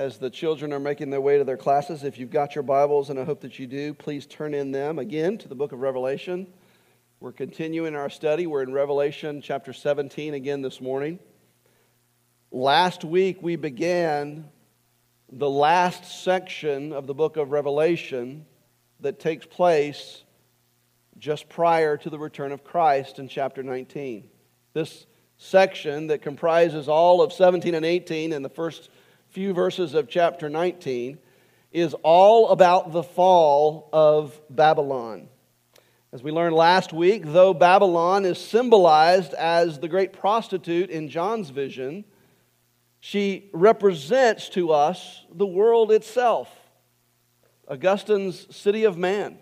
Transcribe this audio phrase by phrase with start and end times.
[0.00, 2.04] as the children are making their way to their classes.
[2.04, 4.98] If you've got your Bibles, and I hope that you do, please turn in them
[4.98, 6.46] again to the book of Revelation.
[7.20, 8.46] We're continuing our study.
[8.46, 11.18] We're in Revelation chapter 17 again this morning.
[12.50, 14.48] Last week we began
[15.30, 18.46] the last section of the book of Revelation
[19.00, 20.24] that takes place
[21.18, 24.30] just prior to the return of Christ in chapter 19.
[24.72, 25.04] This
[25.36, 28.88] section that comprises all of 17 and 18 and the first
[29.30, 31.16] few verses of chapter 19
[31.70, 35.28] is all about the fall of Babylon.
[36.12, 41.50] As we learned last week, though Babylon is symbolized as the great prostitute in John's
[41.50, 42.04] vision,
[42.98, 46.52] she represents to us the world itself,
[47.68, 49.38] Augustine's city of man.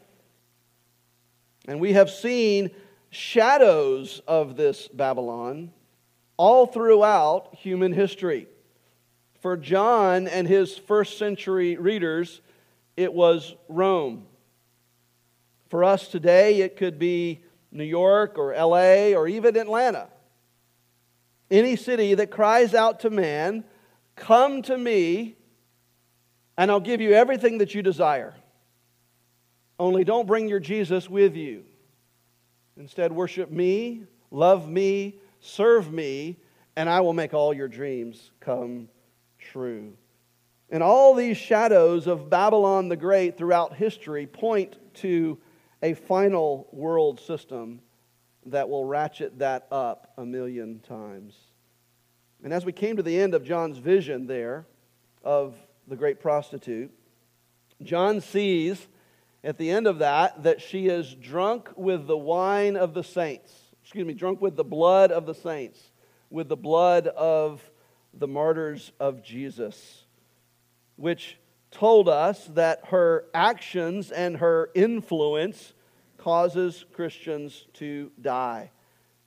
[1.66, 2.73] And we have seen
[3.09, 5.73] shadows of this Babylon
[6.37, 8.48] all throughout human history.
[9.41, 12.41] For John and his first century readers,
[12.96, 14.27] it was Rome.
[15.68, 20.09] For us today, it could be New York or LA or even Atlanta.
[21.51, 23.65] Any city that cries out to man,
[24.16, 25.37] Come to me,
[26.57, 28.34] and I'll give you everything that you desire.
[29.79, 31.65] Only don't bring your Jesus with you.
[32.77, 36.37] Instead, worship me, love me, serve me,
[36.74, 38.88] and I will make all your dreams come
[39.51, 39.95] true.
[40.71, 45.38] And all these shadows of Babylon the Great throughout history point to
[45.82, 47.80] a final world system
[48.46, 51.37] that will ratchet that up a million times.
[52.45, 54.66] And as we came to the end of John's vision there
[55.24, 56.90] of the great prostitute,
[57.83, 58.87] John sees
[59.43, 63.52] at the end of that that she is drunk with the wine of the saints.
[63.83, 65.81] Excuse me, drunk with the blood of the saints,
[66.31, 67.62] with the blood of
[68.19, 70.05] the martyrs of Jesus,
[70.97, 71.38] which
[71.71, 75.72] told us that her actions and her influence
[76.16, 78.71] causes Christians to die.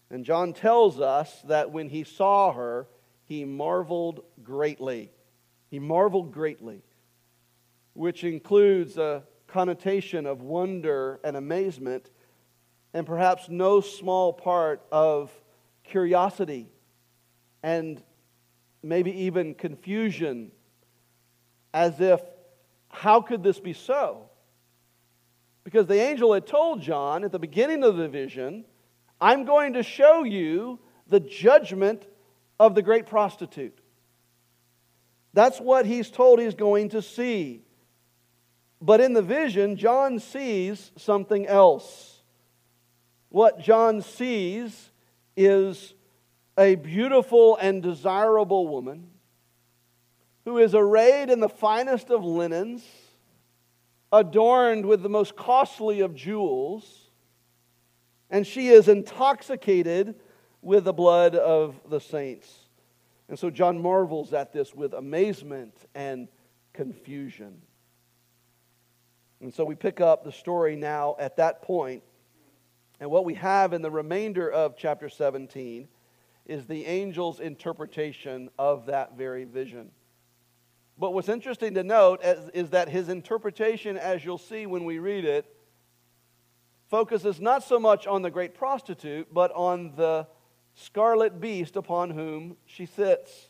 [0.10, 2.88] And John tells us that when he saw her,
[3.24, 5.12] he marveled greatly.
[5.70, 6.84] He marveled greatly,
[7.94, 12.10] which includes a connotation of wonder and amazement,
[12.94, 15.32] and perhaps no small part of
[15.84, 16.68] curiosity
[17.64, 18.02] and
[18.84, 20.52] maybe even confusion,
[21.74, 22.22] as if,
[22.90, 24.30] how could this be so?
[25.64, 28.66] Because the angel had told John at the beginning of the vision,
[29.20, 32.08] I'm going to show you the judgment
[32.60, 33.78] of the great prostitute.
[35.34, 37.64] That's what he's told he's going to see.
[38.82, 42.22] But in the vision, John sees something else.
[43.30, 44.92] What John sees
[45.38, 45.94] is
[46.62, 49.08] a beautiful and desirable woman
[50.46, 52.86] who is arrayed in the finest of linens,
[54.12, 57.10] adorned with the most costly of jewels,
[58.30, 60.16] and she is intoxicated
[60.62, 62.48] with the blood of the saints.
[63.28, 66.28] And so John marvels at this with amazement and
[66.74, 67.60] confusion.
[69.42, 72.04] And so we pick up the story now at that point,
[73.00, 75.88] and what we have in the remainder of chapter 17
[76.46, 79.92] is the angel's interpretation of that very vision.
[80.98, 85.00] But what's interesting to note is, is, that his interpretation, as you'll see when we
[85.00, 85.46] read it,
[86.90, 90.28] focuses not so much on the great prostitute, but on the
[90.76, 93.50] scarlet beast upon whom she sits.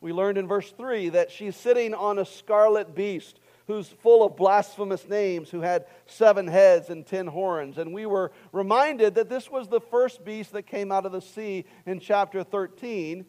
[0.00, 4.36] We learned in verse 3 that she's sitting on a scarlet beast who's full of
[4.36, 7.78] blasphemous names, who had seven heads and ten horns.
[7.78, 11.20] And we were reminded that this was the first beast that came out of the
[11.20, 13.24] sea in chapter 13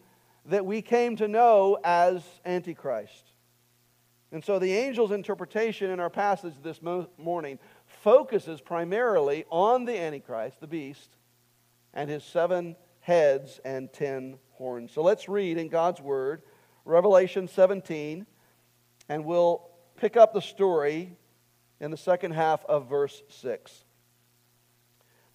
[0.47, 3.31] that we came to know as Antichrist.
[4.31, 10.59] And so the angel's interpretation in our passage this morning focuses primarily on the Antichrist,
[10.59, 11.15] the beast,
[11.93, 14.91] and his seven heads and ten horns.
[14.91, 16.41] So let's read in God's Word,
[16.83, 18.25] Revelation 17,
[19.07, 21.17] and we'll pick up the story
[21.79, 23.85] in the second half of verse 6.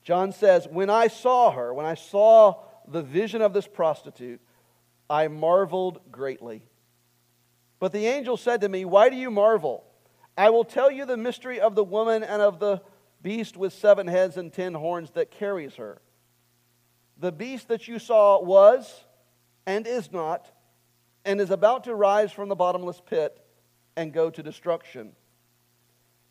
[0.03, 4.41] John says, When I saw her, when I saw the vision of this prostitute,
[5.09, 6.62] I marveled greatly.
[7.79, 9.85] But the angel said to me, Why do you marvel?
[10.37, 12.83] I will tell you the mystery of the woman and of the
[13.23, 16.01] beast with seven heads and ten horns that carries her.
[17.19, 19.05] The beast that you saw was
[19.67, 20.51] and is not,
[21.25, 23.39] and is about to rise from the bottomless pit
[24.00, 25.12] and go to destruction.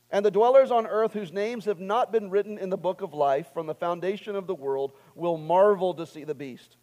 [0.09, 3.13] And the dwellers on earth whose names have not been written in the book of
[3.13, 6.77] life from the foundation of the world will marvel to see the beast,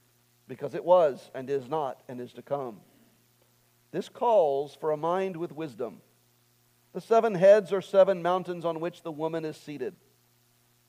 [0.46, 2.80] because it was and is not and is to come.
[3.90, 6.02] This calls for a mind with wisdom.
[6.92, 9.96] The seven heads are seven mountains on which the woman is seated.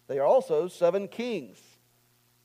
[0.08, 1.60] They are also seven kings,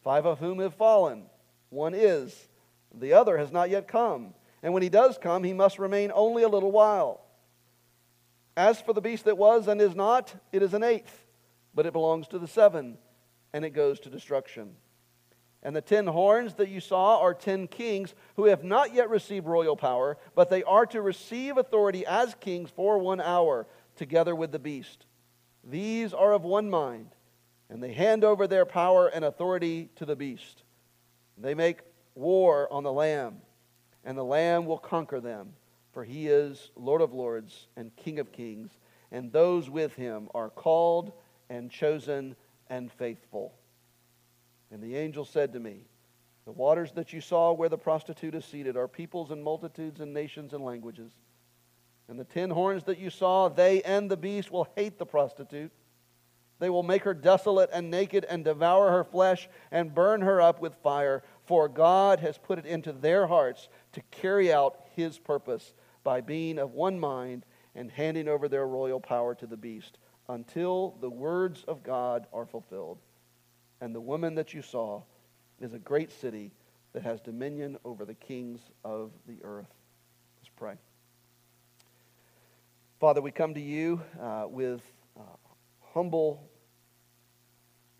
[0.02, 1.24] five of whom have fallen.
[1.68, 2.48] One is,
[2.94, 4.32] the other has not yet come.
[4.62, 7.21] And when he does come, he must remain only a little while.
[8.56, 11.26] As for the beast that was and is not, it is an eighth,
[11.74, 12.98] but it belongs to the seven,
[13.52, 14.74] and it goes to destruction.
[15.62, 19.46] And the ten horns that you saw are ten kings who have not yet received
[19.46, 23.66] royal power, but they are to receive authority as kings for one hour,
[23.96, 25.06] together with the beast.
[25.64, 27.14] These are of one mind,
[27.70, 30.64] and they hand over their power and authority to the beast.
[31.38, 31.80] They make
[32.14, 33.36] war on the Lamb,
[34.04, 35.54] and the Lamb will conquer them,
[35.92, 38.70] for he is Lord of lords and King of kings,
[39.10, 41.12] and those with him are called
[41.50, 42.34] and chosen
[42.68, 43.52] and faithful.
[44.70, 45.84] And the angel said to me,
[46.46, 50.14] The waters that you saw where the prostitute is seated are peoples and multitudes and
[50.14, 51.12] nations and languages.
[52.08, 55.72] And the ten horns that you saw, they and the beast will hate the prostitute.
[56.58, 60.60] They will make her desolate and naked and devour her flesh and burn her up
[60.60, 61.22] with fire.
[61.44, 66.58] For God has put it into their hearts to carry out his purpose by being
[66.58, 67.44] of one mind
[67.74, 72.46] and handing over their royal power to the beast until the words of God are
[72.46, 72.98] fulfilled.
[73.80, 75.02] And the woman that you saw
[75.60, 76.52] is a great city
[76.92, 79.72] that has dominion over the kings of the earth.
[80.38, 80.74] Let's pray.
[83.00, 84.80] Father, we come to you uh, with
[85.16, 85.22] uh,
[85.92, 86.48] humble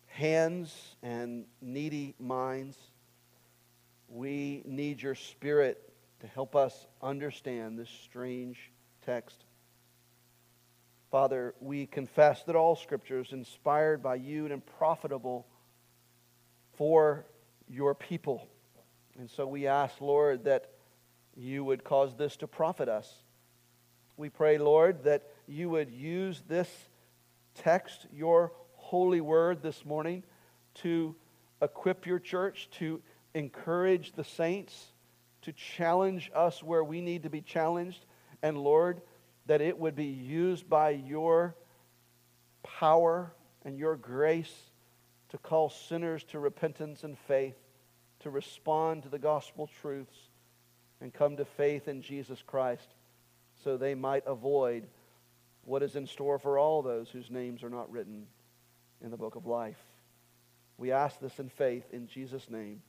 [0.06, 2.76] hands and needy minds.
[4.08, 5.91] We need your spirit
[6.22, 8.70] to help us understand this strange
[9.04, 9.44] text.
[11.10, 15.48] Father, we confess that all scripture is inspired by you and profitable
[16.78, 17.26] for
[17.68, 18.48] your people.
[19.18, 20.70] And so we ask, Lord, that
[21.36, 23.12] you would cause this to profit us.
[24.16, 26.70] We pray, Lord, that you would use this
[27.56, 30.22] text, your holy word this morning,
[30.76, 31.16] to
[31.60, 33.02] equip your church, to
[33.34, 34.91] encourage the saints,
[35.42, 38.04] to challenge us where we need to be challenged.
[38.42, 39.00] And Lord,
[39.46, 41.56] that it would be used by your
[42.62, 43.32] power
[43.64, 44.54] and your grace
[45.30, 47.56] to call sinners to repentance and faith,
[48.20, 50.16] to respond to the gospel truths,
[51.00, 52.94] and come to faith in Jesus Christ
[53.64, 54.86] so they might avoid
[55.64, 58.26] what is in store for all those whose names are not written
[59.02, 59.80] in the book of life.
[60.76, 62.82] We ask this in faith in Jesus' name.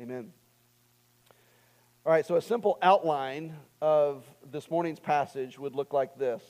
[0.00, 0.32] Amen.
[2.04, 6.42] All right, so a simple outline of this morning's passage would look like this.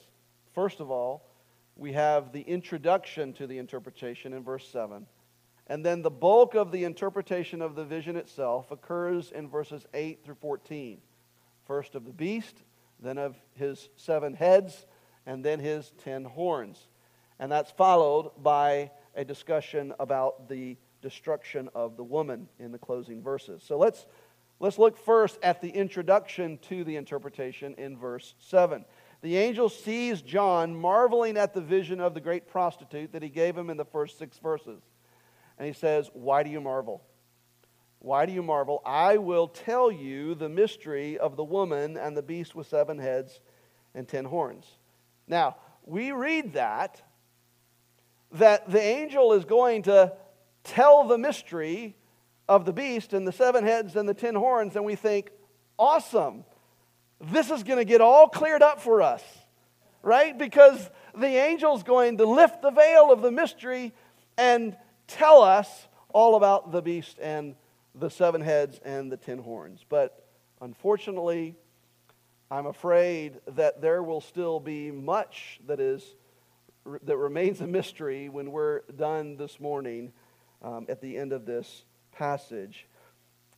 [0.55, 1.29] First of all,
[1.75, 5.05] we have the introduction to the interpretation in verse 7.
[5.67, 10.25] And then the bulk of the interpretation of the vision itself occurs in verses 8
[10.25, 10.97] through 14.
[11.67, 12.63] First of the beast,
[12.99, 14.87] then of his seven heads,
[15.27, 16.87] and then his ten horns.
[17.37, 23.21] And that's followed by a discussion about the destruction of the woman in the closing
[23.21, 23.61] verses.
[23.63, 24.07] So let's,
[24.59, 28.85] let's look first at the introduction to the interpretation in verse 7.
[29.21, 33.57] The angel sees John marveling at the vision of the great prostitute that he gave
[33.57, 34.81] him in the first six verses.
[35.57, 37.03] And he says, Why do you marvel?
[37.99, 38.81] Why do you marvel?
[38.85, 43.39] I will tell you the mystery of the woman and the beast with seven heads
[43.95, 44.65] and ten horns.
[45.25, 45.55] Now,
[45.85, 47.01] we read that,
[48.33, 50.13] that the angel is going to
[50.65, 51.95] tell the mystery
[52.53, 55.31] of the beast and the seven heads and the ten horns, and we think,
[55.77, 56.45] awesome.
[57.19, 59.23] This is going to get all cleared up for us,
[60.01, 60.37] right?
[60.37, 63.93] Because the angel's going to lift the veil of the mystery
[64.37, 64.75] and
[65.07, 67.55] tell us all about the beast and
[67.95, 69.83] the seven heads and the ten horns.
[69.87, 70.27] But
[70.61, 71.55] unfortunately,
[72.51, 76.03] I'm afraid that there will still be much that is
[77.03, 80.11] that remains a mystery when we're done this morning
[80.61, 82.87] um, at the end of this passage.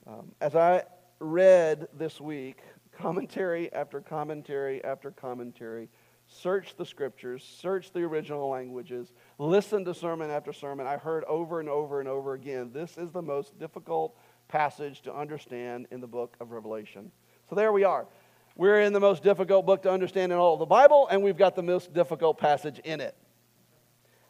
[0.07, 0.83] Um, as I
[1.19, 2.59] read this week,
[2.97, 5.89] commentary after commentary after commentary,
[6.27, 10.87] search the scriptures, search the original languages, listen to sermon after sermon.
[10.87, 15.13] I heard over and over and over again this is the most difficult passage to
[15.13, 17.11] understand in the book of Revelation.
[17.49, 18.07] So there we are.
[18.55, 21.37] We're in the most difficult book to understand in all of the Bible, and we've
[21.37, 23.15] got the most difficult passage in it.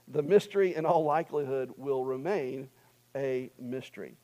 [0.08, 2.70] The mystery, in all likelihood, will remain
[3.16, 4.18] a mystery.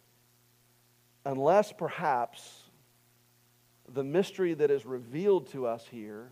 [1.26, 2.64] Unless perhaps
[3.88, 6.32] the mystery that is revealed to us here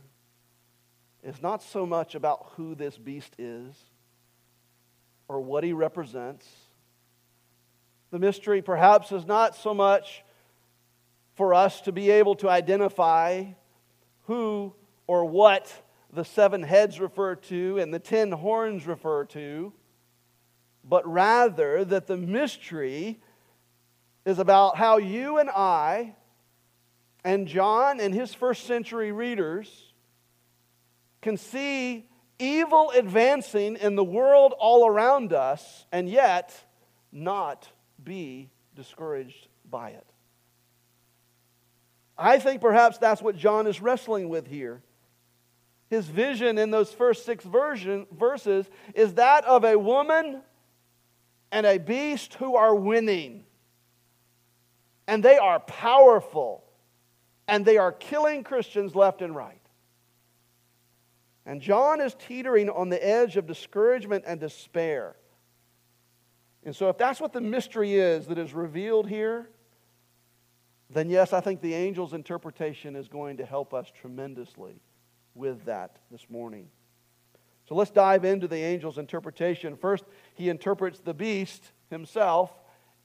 [1.24, 3.76] is not so much about who this beast is
[5.28, 6.48] or what he represents.
[8.12, 10.24] The mystery perhaps is not so much
[11.36, 13.46] for us to be able to identify
[14.26, 14.74] who
[15.08, 15.72] or what
[16.12, 19.72] the seven heads refer to and the ten horns refer to,
[20.90, 23.22] but rather that the mystery
[24.26, 26.16] is about how you and I
[27.24, 29.94] and John and his first century readers
[31.22, 36.56] can see evil advancing in the world all around us and yet
[37.12, 37.70] not
[38.04, 40.08] be discouraged by it.
[42.18, 44.82] I think perhaps that's what John is wrestling with here.
[45.90, 50.42] His vision in those first six version, verses is that of a woman
[51.52, 53.46] and a beast who are winning.
[55.08, 56.64] And they are powerful.
[57.48, 59.62] And they are killing Christians left and right.
[61.46, 65.16] And John is teetering on the edge of discouragement and despair.
[66.64, 69.50] And so, if that's what the mystery is that is revealed here,
[70.92, 74.82] then yes, I think the angel's interpretation is going to help us tremendously
[75.34, 76.68] with that this morning.
[77.70, 79.78] So let's dive into the angel's interpretation.
[79.78, 82.52] First, he interprets the beast himself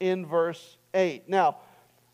[0.01, 1.29] in verse 8.
[1.29, 1.59] Now,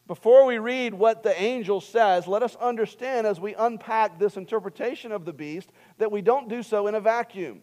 [0.09, 5.13] before we read what the angel says, let us understand as we unpack this interpretation
[5.13, 7.63] of the beast that we don't do so in a vacuum.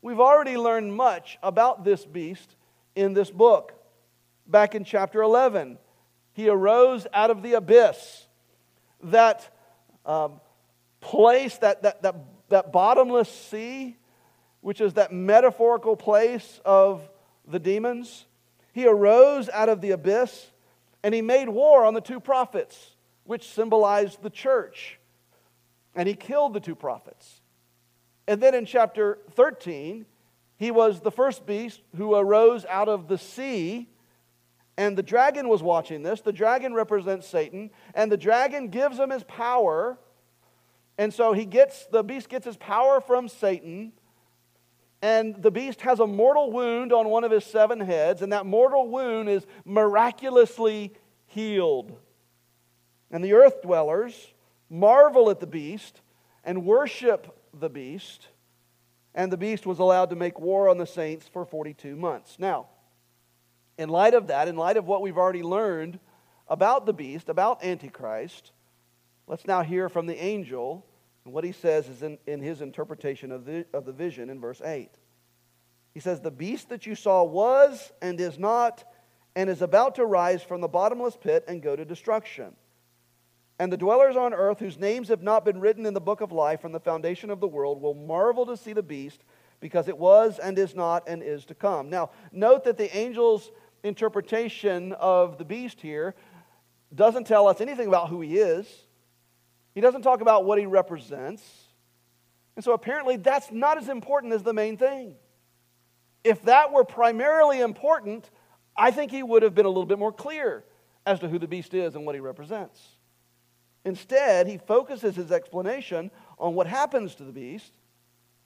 [0.00, 2.56] We've already learned much about this beast
[2.94, 3.74] in this book.
[4.46, 5.76] Back in chapter 11,
[6.32, 8.26] he arose out of the abyss.
[9.02, 9.46] That
[10.06, 10.40] um,
[11.02, 12.16] place, that, that, that,
[12.48, 13.98] that bottomless sea,
[14.66, 17.08] which is that metaphorical place of
[17.46, 18.26] the demons.
[18.72, 20.50] He arose out of the abyss
[21.04, 24.98] and he made war on the two prophets, which symbolized the church.
[25.94, 27.42] And he killed the two prophets.
[28.26, 30.04] And then in chapter 13,
[30.56, 33.88] he was the first beast who arose out of the sea.
[34.76, 36.22] And the dragon was watching this.
[36.22, 37.70] The dragon represents Satan.
[37.94, 39.96] And the dragon gives him his power.
[40.98, 43.92] And so he gets, the beast gets his power from Satan.
[45.06, 48.44] And the beast has a mortal wound on one of his seven heads, and that
[48.44, 50.94] mortal wound is miraculously
[51.26, 51.96] healed.
[53.12, 54.34] And the earth dwellers
[54.68, 56.00] marvel at the beast
[56.42, 58.26] and worship the beast.
[59.14, 62.40] And the beast was allowed to make war on the saints for 42 months.
[62.40, 62.66] Now,
[63.78, 66.00] in light of that, in light of what we've already learned
[66.48, 68.50] about the beast, about Antichrist,
[69.28, 70.84] let's now hear from the angel
[71.26, 74.40] and what he says is in, in his interpretation of the, of the vision in
[74.40, 74.88] verse 8.
[75.92, 78.84] He says, The beast that you saw was and is not
[79.34, 82.54] and is about to rise from the bottomless pit and go to destruction.
[83.58, 86.30] And the dwellers on earth, whose names have not been written in the book of
[86.30, 89.24] life from the foundation of the world, will marvel to see the beast,
[89.58, 91.90] because it was and is not and is to come.
[91.90, 93.50] Now, note that the angel's
[93.82, 96.14] interpretation of the beast here
[96.94, 98.85] doesn't tell us anything about who he is.
[99.76, 101.44] He doesn't talk about what he represents.
[102.56, 105.16] And so apparently that's not as important as the main thing.
[106.24, 108.30] If that were primarily important,
[108.74, 110.64] I think he would have been a little bit more clear
[111.04, 112.80] as to who the beast is and what he represents.
[113.84, 117.74] Instead, he focuses his explanation on what happens to the beast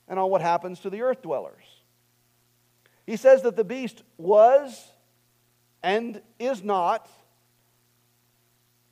[0.09, 1.63] and on what happens to the earth dwellers.
[3.07, 4.91] He says that the beast was
[5.81, 7.09] and is not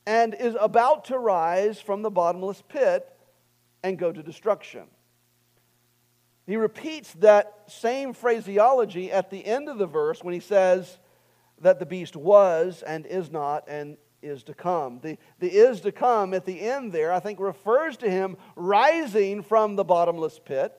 [0.09, 3.07] and is about to rise from the bottomless pit
[3.83, 4.85] and go to destruction.
[6.47, 10.99] He repeats that same phraseology at the end of the verse when he says
[11.61, 14.99] that the beast was and is not and is to come.
[15.01, 19.43] The, the is to come at the end there, I think, refers to him rising
[19.43, 20.73] from the bottomless pit,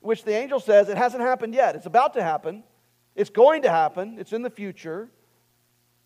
[0.00, 1.76] which the angel says it hasn't happened yet.
[1.76, 2.64] It's about to happen.
[3.14, 4.16] It's going to happen.
[4.18, 5.10] It's in the future,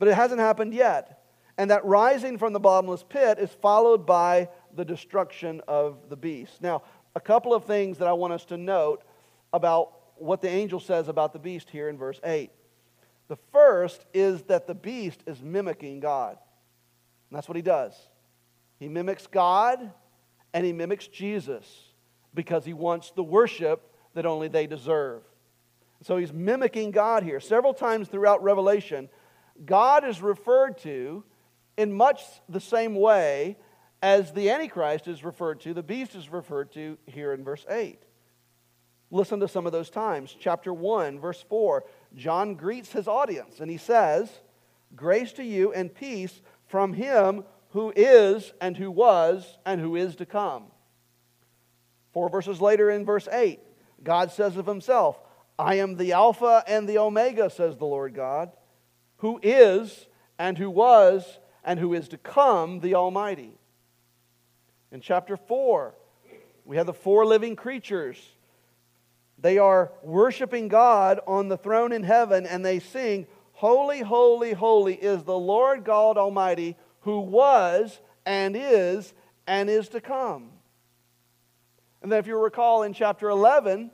[0.01, 1.20] but it hasn't happened yet.
[1.61, 6.63] And that rising from the bottomless pit is followed by the destruction of the beast.
[6.63, 6.81] Now,
[7.15, 9.03] a couple of things that I want us to note
[9.53, 12.51] about what the angel says about the beast here in verse 8.
[13.29, 16.39] The first is that the beast is mimicking God.
[17.29, 17.93] And that's what he does.
[18.79, 19.93] He mimics God
[20.55, 21.67] and he mimics Jesus
[22.33, 23.83] because he wants the worship
[24.15, 25.25] that only they deserve.
[26.05, 27.39] So he's mimicking God here.
[27.39, 29.11] Several times throughout Revelation,
[29.67, 31.23] God is referred to
[31.81, 33.57] in much the same way
[34.03, 37.99] as the Antichrist is referred to, the beast is referred to here in verse 8.
[39.11, 40.37] Listen to some of those times.
[40.39, 41.85] Chapter 1, verse 4,
[42.15, 44.31] John greets his audience and he says,
[44.95, 50.17] Grace to you and peace from him who is and who was and who is
[50.17, 50.65] to come.
[52.13, 53.59] Four verses later in verse 8,
[54.03, 55.19] God says of himself,
[55.59, 58.51] I am the Alpha and the Omega, says the Lord God,
[59.19, 60.09] who is
[60.39, 63.53] and who was and who is to come, the Almighty.
[64.93, 65.95] In chapter 4,
[66.65, 68.17] we have the four living creatures.
[69.39, 74.95] They are worshiping God on the throne in heaven, and they sing, Holy, holy, holy
[74.95, 79.13] is the Lord God Almighty, who was and is
[79.47, 80.51] and is to come.
[82.03, 83.91] And then, if you recall in chapter 11,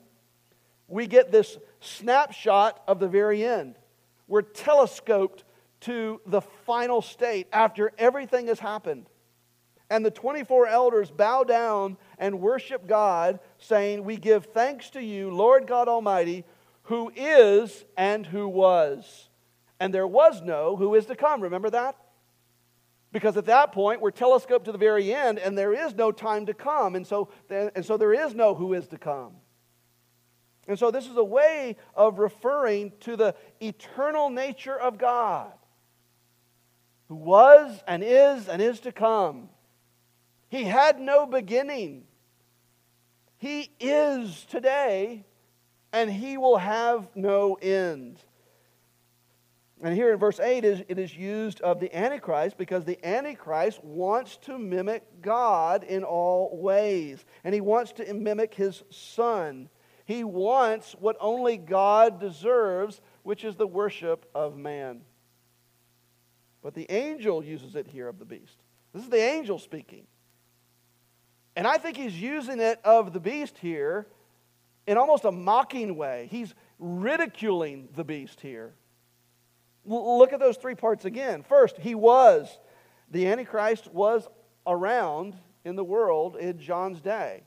[0.87, 3.77] we get this snapshot of the very end.
[4.29, 5.45] We're telescoped
[5.81, 9.09] to the final state after everything has happened.
[9.89, 15.31] And the 24 elders bow down and worship God, saying, We give thanks to you,
[15.31, 16.45] Lord God Almighty,
[16.85, 19.29] who is and who was.
[19.79, 21.43] And there was no who is to come.
[21.43, 21.97] Remember that?
[23.13, 26.47] Because at that point, we're telescoped to the very end, and there is no time
[26.47, 26.97] to come.
[26.97, 29.35] And so, and so there is no who is to come.
[30.69, 35.53] And so, this is a way of referring to the eternal nature of God,
[37.09, 39.49] who was and is and is to come.
[40.49, 42.05] He had no beginning.
[43.39, 45.25] He is today,
[45.93, 48.19] and he will have no end.
[49.83, 54.39] And here in verse 8, it is used of the Antichrist because the Antichrist wants
[54.39, 57.25] to mimic God in all ways.
[57.45, 59.69] And he wants to mimic his son.
[60.07, 65.03] He wants what only God deserves, which is the worship of man.
[66.67, 68.57] But the angel uses it here of the beast.
[68.93, 70.05] This is the angel speaking.
[71.55, 74.09] And I think he's using it of the beast here
[74.85, 76.27] in almost a mocking way.
[76.29, 78.75] He's ridiculing the beast here.
[79.85, 81.45] Look at those three parts again.
[81.45, 82.59] First, he was.
[83.13, 84.27] The Antichrist was
[84.67, 87.45] around in the world in John's day.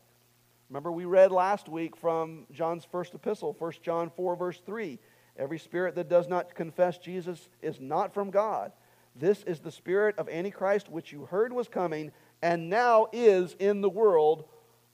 [0.69, 4.97] Remember, we read last week from John's first epistle, 1 John 4, verse 3.
[5.35, 8.71] Every spirit that does not confess Jesus is not from God.
[9.19, 12.11] This is the spirit of Antichrist, which you heard was coming
[12.41, 14.45] and now is in the world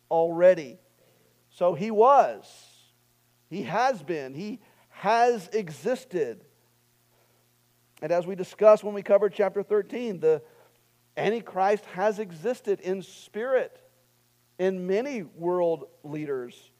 [0.09, 0.79] already.
[1.49, 2.45] So he was.
[3.49, 4.33] He has been.
[4.33, 6.43] He has existed.
[8.01, 10.41] And as we discussed when we covered chapter 13, the
[11.15, 13.79] Antichrist has existed in spirit
[14.57, 16.71] in many world leaders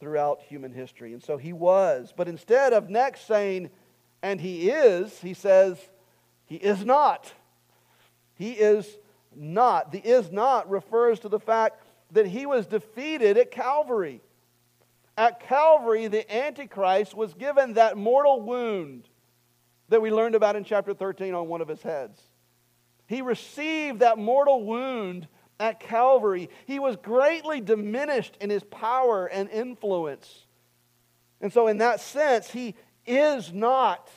[0.00, 1.12] throughout human history.
[1.12, 2.12] And so he was.
[2.16, 3.70] But instead of next saying,
[4.22, 5.78] and he is, he says,
[6.54, 7.32] he is not.
[8.36, 8.88] He is
[9.34, 9.90] not.
[9.90, 14.20] The is not refers to the fact that he was defeated at Calvary.
[15.18, 19.08] At Calvary, the Antichrist was given that mortal wound
[19.88, 22.22] that we learned about in chapter 13 on one of his heads.
[23.08, 25.26] He received that mortal wound
[25.58, 26.50] at Calvary.
[26.66, 30.46] He was greatly diminished in his power and influence.
[31.40, 34.08] And so, in that sense, he is not.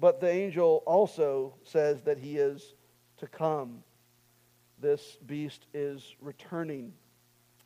[0.00, 2.74] But the angel also says that he is
[3.18, 3.84] to come.
[4.80, 6.94] This beast is returning.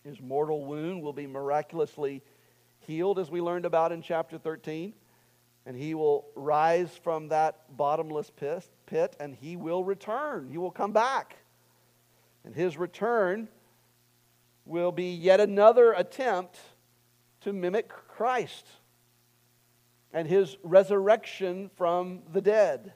[0.02, 2.22] His mortal wound will be miraculously
[2.80, 4.92] healed, as we learned about in chapter 13.
[5.64, 10.48] And he will rise from that bottomless pit, pit and he will return.
[10.50, 11.36] He will come back.
[12.44, 13.48] And his return
[14.66, 16.58] will be yet another attempt
[17.42, 18.66] to mimic Christ
[20.14, 22.92] and his resurrection from the dead.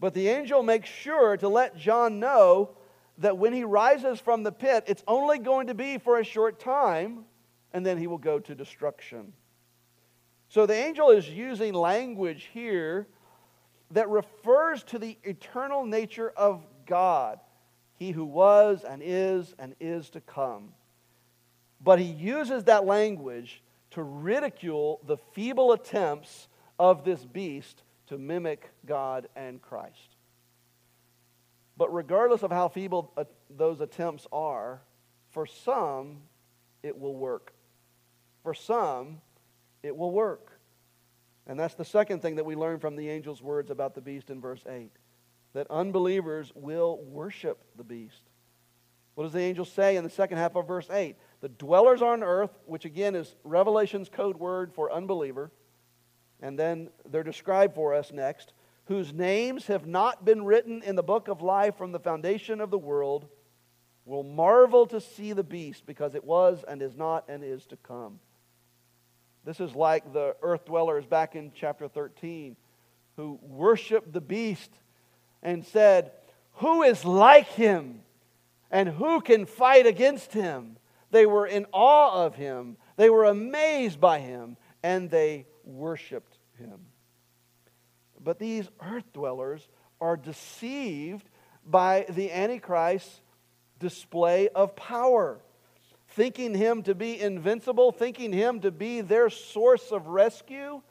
[0.00, 2.70] But the angel makes sure to let John know
[3.18, 6.58] that when he rises from the pit, it's only going to be for a short
[6.58, 7.26] time,
[7.72, 9.32] and then he will go to destruction.
[10.48, 13.06] So the angel is using language here
[13.90, 17.40] that refers to the eternal nature of God,
[17.96, 20.72] he who was and is and is to come.
[21.82, 23.62] But he uses that language
[23.96, 30.16] to ridicule the feeble attempts of this beast to mimic God and Christ.
[31.78, 34.82] But regardless of how feeble uh, those attempts are,
[35.30, 36.18] for some,
[36.82, 37.54] it will work.
[38.42, 39.22] For some,
[39.82, 40.60] it will work.
[41.46, 44.28] And that's the second thing that we learn from the angel's words about the beast
[44.28, 44.90] in verse 8
[45.54, 48.24] that unbelievers will worship the beast.
[49.14, 51.16] What does the angel say in the second half of verse 8?
[51.40, 55.50] The dwellers on earth, which again is Revelation's code word for unbeliever,
[56.40, 58.52] and then they're described for us next,
[58.86, 62.70] whose names have not been written in the book of life from the foundation of
[62.70, 63.26] the world,
[64.04, 67.76] will marvel to see the beast because it was and is not and is to
[67.76, 68.20] come.
[69.44, 72.56] This is like the earth dwellers back in chapter 13
[73.16, 74.70] who worshiped the beast
[75.42, 76.12] and said,
[76.54, 78.00] Who is like him?
[78.70, 80.76] And who can fight against him?
[81.10, 82.76] They were in awe of him.
[82.96, 84.56] They were amazed by him.
[84.82, 86.80] And they worshiped him.
[88.20, 89.68] But these earth dwellers
[90.00, 91.28] are deceived
[91.64, 93.20] by the Antichrist's
[93.78, 95.40] display of power.
[96.08, 100.82] Thinking him to be invincible, thinking him to be their source of rescue,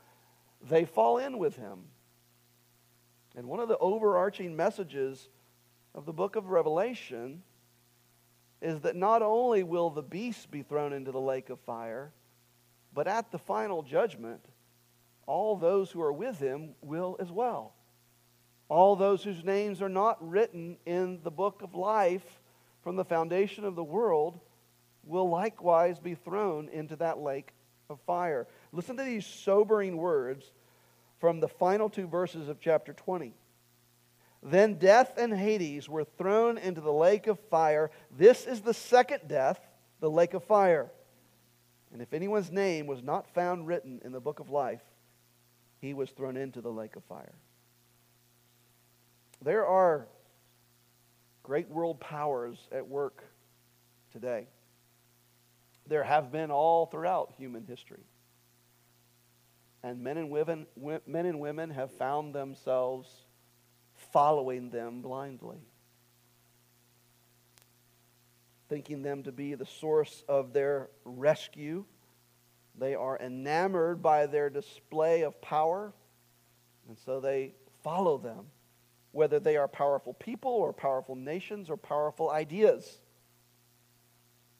[0.61, 1.85] they fall in with him.
[3.35, 5.29] And one of the overarching messages
[5.93, 7.43] of the book of Revelation
[8.61, 12.11] is that not only will the beast be thrown into the lake of fire,
[12.93, 14.41] but at the final judgment,
[15.27, 17.73] all those who are with him will as well.
[18.69, 22.41] All those whose names are not written in the book of life
[22.81, 24.39] from the foundation of the world
[25.03, 27.53] will likewise be thrown into that lake
[27.89, 28.47] of fire.
[28.71, 30.51] Listen to these sobering words
[31.19, 33.33] from the final two verses of chapter 20.
[34.45, 37.89] Then death and Hades were thrown into the lake of fire.
[38.15, 39.59] This is the second death,
[39.99, 40.91] the lake of fire.
[41.91, 44.83] And if anyone's name was not found written in the book of life,
[45.81, 47.33] he was thrown into the lake of fire.
[49.41, 50.07] There are
[51.41, 53.23] great world powers at work
[54.11, 54.47] today.
[55.87, 58.03] There have been all throughout human history.
[59.81, 60.67] And men and women,
[61.07, 63.24] men and women have found themselves
[64.15, 65.59] following them blindly,
[68.69, 71.83] thinking them to be the source of their rescue.
[72.79, 75.91] They are enamored by their display of power,
[76.87, 78.45] and so they follow them
[79.11, 83.01] whether they are powerful people or powerful nations or powerful ideas.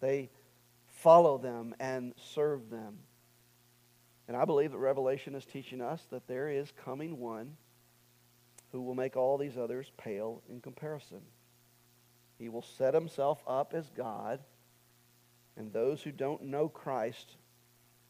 [0.01, 0.31] They
[0.85, 2.97] follow them and serve them.
[4.27, 7.55] And I believe that Revelation is teaching us that there is coming one
[8.75, 11.21] who will make all these others pale in comparison.
[12.37, 14.41] He will set himself up as God,
[15.55, 17.37] and those who don't know Christ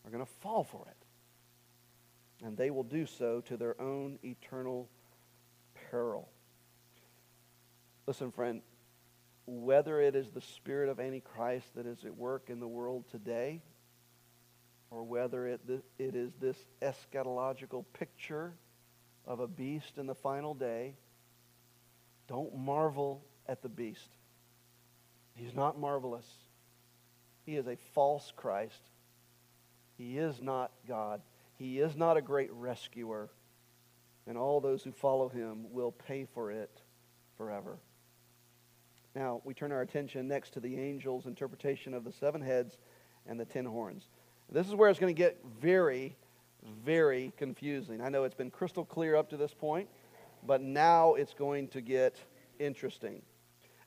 [0.03, 2.43] are going to fall for it.
[2.43, 4.89] And they will do so to their own eternal
[5.91, 6.29] peril.
[8.07, 8.63] Listen, friend,
[9.45, 13.61] whether it is the spirit of Antichrist that is at work in the world today,
[14.89, 15.61] or whether it,
[15.99, 18.55] it is this eschatological picture
[19.27, 20.95] of a beast in the final day,
[22.27, 24.09] don't marvel at the beast.
[25.35, 26.25] He's not marvelous.
[27.45, 28.89] He is a false Christ.
[29.97, 31.21] He is not God.
[31.57, 33.29] He is not a great rescuer.
[34.27, 36.81] And all those who follow him will pay for it
[37.37, 37.77] forever.
[39.15, 42.77] Now, we turn our attention next to the angel's interpretation of the seven heads
[43.27, 44.07] and the ten horns.
[44.51, 46.15] This is where it's going to get very,
[46.85, 48.01] very confusing.
[48.01, 49.87] I know it's been crystal clear up to this point,
[50.45, 52.15] but now it's going to get
[52.59, 53.21] interesting.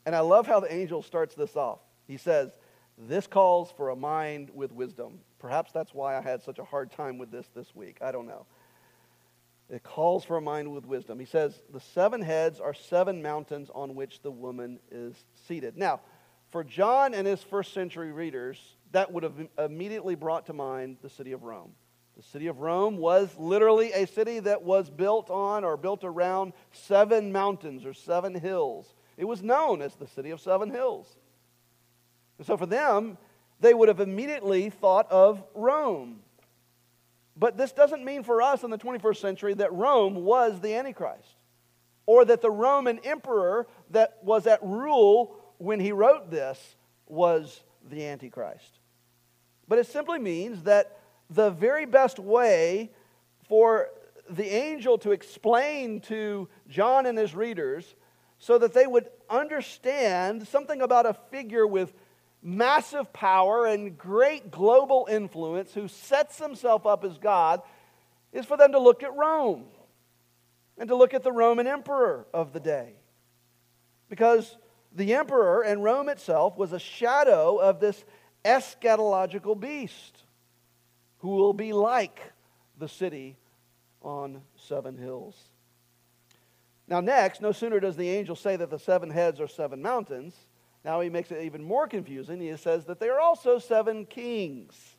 [0.07, 1.81] And I love how the angel starts this off.
[2.07, 2.51] He says,
[2.97, 5.21] This calls for a mind with wisdom.
[5.39, 7.99] Perhaps that's why I had such a hard time with this this week.
[8.01, 8.47] I don't know.
[9.71, 11.19] It calls for a mind with wisdom.
[11.19, 15.15] He says, The seven heads are seven mountains on which the woman is
[15.47, 15.77] seated.
[15.77, 16.01] Now,
[16.51, 18.59] for John and his first century readers,
[18.93, 21.73] that would have immediately brought to mind the city of Rome.
[22.19, 26.53] The city of Rome was literally a city that was built on or built around
[26.73, 28.93] seven mountains or seven hills.
[29.17, 31.17] It was known as the city of seven hills.
[32.37, 33.19] And so for them,
[33.61, 36.19] they would have immediately thought of Rome.
[37.37, 41.37] But this doesn't mean for us in the 21st century that Rome was the Antichrist
[42.05, 46.75] or that the Roman emperor that was at rule when he wrote this
[47.07, 48.81] was the Antichrist.
[49.69, 50.98] But it simply means that
[51.31, 52.91] the very best way
[53.49, 53.89] for
[54.31, 57.95] the angel to explain to John and his readers
[58.39, 61.93] so that they would understand something about a figure with
[62.43, 67.63] massive power and great global influence who sets himself up as God
[68.33, 69.65] is for them to look at Rome
[70.77, 72.93] and to look at the Roman emperor of the day.
[74.09, 74.57] Because
[74.95, 78.05] the emperor and Rome itself was a shadow of this
[78.45, 80.23] eschatological beast
[81.19, 82.21] who will be like
[82.79, 83.37] the city
[84.03, 85.51] on seven hills.
[86.87, 90.35] Now, next, no sooner does the angel say that the seven heads are seven mountains
[90.85, 92.41] now he makes it even more confusing.
[92.41, 94.97] He says that they are also seven kings.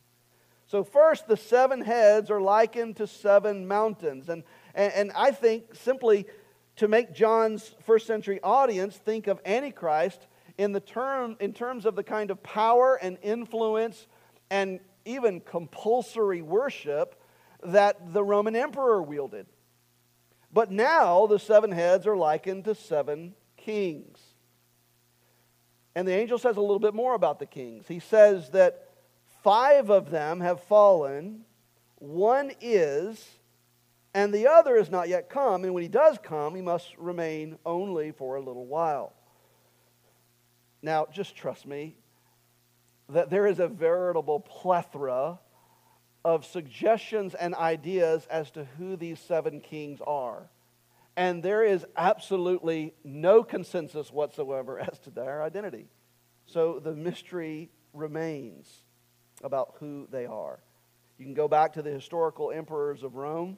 [0.67, 4.29] So, first, the seven heads are likened to seven mountains.
[4.29, 4.43] And,
[4.75, 6.27] and, and I think simply
[6.75, 10.27] to make John's first century audience think of Antichrist
[10.57, 14.05] in, the term, in terms of the kind of power and influence
[14.51, 17.21] and even compulsory worship
[17.63, 19.47] that the Roman emperor wielded.
[20.51, 24.19] But now the seven heads are likened to seven kings.
[25.95, 27.85] And the angel says a little bit more about the kings.
[27.87, 28.89] He says that
[29.43, 31.41] five of them have fallen,
[31.95, 33.27] one is,
[34.13, 35.63] and the other is not yet come.
[35.63, 39.13] And when he does come, he must remain only for a little while.
[40.81, 41.98] Now, just trust me
[43.09, 45.39] that there is a veritable plethora
[46.23, 50.49] of suggestions and ideas as to who these seven kings are.
[51.15, 55.87] And there is absolutely no consensus whatsoever as to their identity.
[56.45, 58.83] So the mystery remains
[59.43, 60.59] about who they are.
[61.17, 63.57] You can go back to the historical emperors of Rome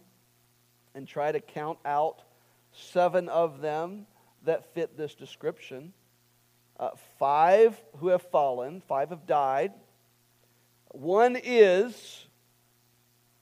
[0.95, 2.21] and try to count out
[2.71, 4.07] seven of them
[4.43, 5.93] that fit this description.
[6.81, 6.89] Uh,
[7.19, 9.71] five who have fallen, five have died.
[10.87, 12.25] One is,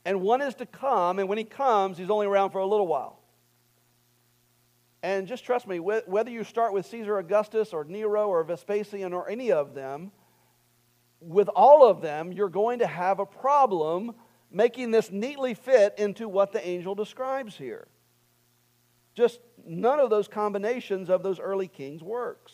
[0.03, 2.85] and one is to come, and when he comes, he's only around for a little
[2.85, 3.21] while.
[5.01, 9.29] And just trust me, whether you start with Caesar Augustus or Nero or Vespasian or
[9.29, 10.11] any of them,
[11.21, 14.15] with all of them, you're going to have a problem
[14.51, 17.87] making this neatly fit into what the angel describes here.
[19.15, 22.51] Just none of those combinations of those early kings works.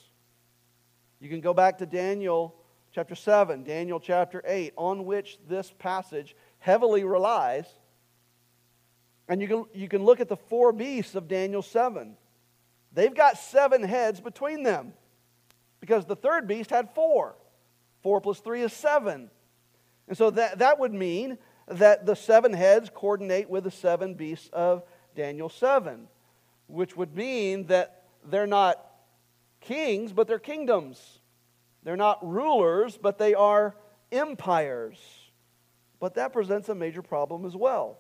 [1.26, 2.54] You can go back to Daniel
[2.92, 7.66] chapter 7, Daniel chapter 8, on which this passage heavily relies.
[9.28, 12.16] And you can, you can look at the four beasts of Daniel 7.
[12.94, 14.94] They've got seven heads between them
[15.80, 17.36] because the third beast had four.
[18.04, 19.32] Four plus three is seven.
[20.08, 24.52] And so that, that would mean that the seven heads coordinate with the seven beasts
[24.54, 24.84] of
[25.16, 26.08] Daniel 7,
[26.68, 28.80] which would mean that they're not
[29.66, 31.20] kings, but they're kingdoms.
[31.84, 33.76] They're not rulers, but they are
[34.12, 34.98] empires.
[36.00, 38.00] But that presents a major problem as well.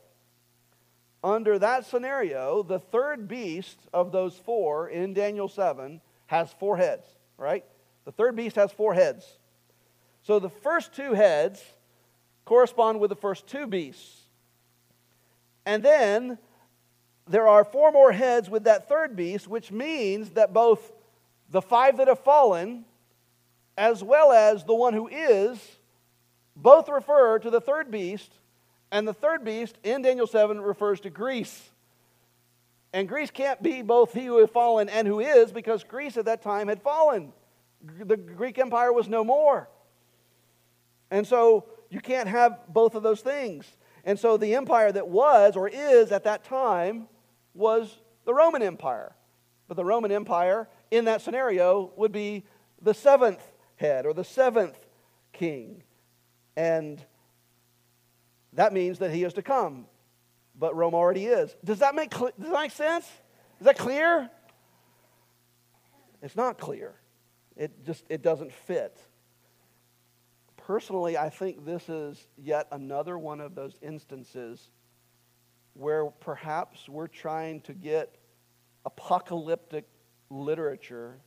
[1.24, 7.06] Under that scenario, the third beast of those four in Daniel 7 has four heads,
[7.38, 7.66] right?
[8.06, 9.26] The third beast has four heads.
[10.22, 11.64] So the first two heads
[12.46, 14.22] correspond with the first two beasts.
[15.66, 16.38] And then
[17.28, 20.92] there are four more heads with that third beast, which means that both
[21.50, 22.86] the five that have fallen,
[23.78, 25.60] as well as the one who is,
[26.56, 28.32] both refer to the third beast.
[28.92, 31.70] And the third beast in Daniel 7 refers to Greece.
[32.94, 36.26] And Greece can't be both he who has fallen and who is because Greece at
[36.26, 37.34] that time had fallen.
[37.84, 39.70] The Greek Empire was no more.
[41.12, 43.66] And so you can't have both of those things.
[44.06, 47.08] And so the empire that was or is at that time
[47.54, 49.14] was the Roman Empire.
[49.68, 52.44] But the Roman Empire in that scenario would be
[52.82, 53.42] the seventh
[53.76, 54.78] head or the seventh
[55.34, 55.84] king.
[56.56, 57.04] And
[58.54, 59.88] that means that he is to come.
[60.58, 61.56] But Rome already is.
[61.64, 63.06] Does that make, does that make sense?
[63.60, 64.30] Is that clear?
[66.22, 66.94] It's not clear.
[67.58, 68.98] It just it doesn't fit
[70.66, 74.72] personally, I think this is yet another one of those instances
[75.74, 78.16] where perhaps we're trying to get
[78.86, 79.86] apocalyptic
[80.30, 81.20] literature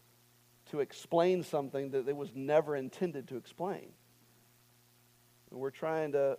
[0.70, 3.88] to explain something that it was never intended to explain.
[5.50, 6.38] We're trying to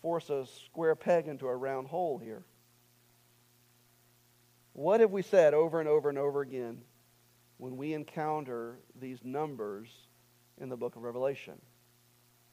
[0.00, 2.44] force a square peg into a round hole here.
[4.74, 6.82] What have we said over and over and over again
[7.56, 9.88] when we encounter these numbers
[10.58, 11.60] in the book of Revelation?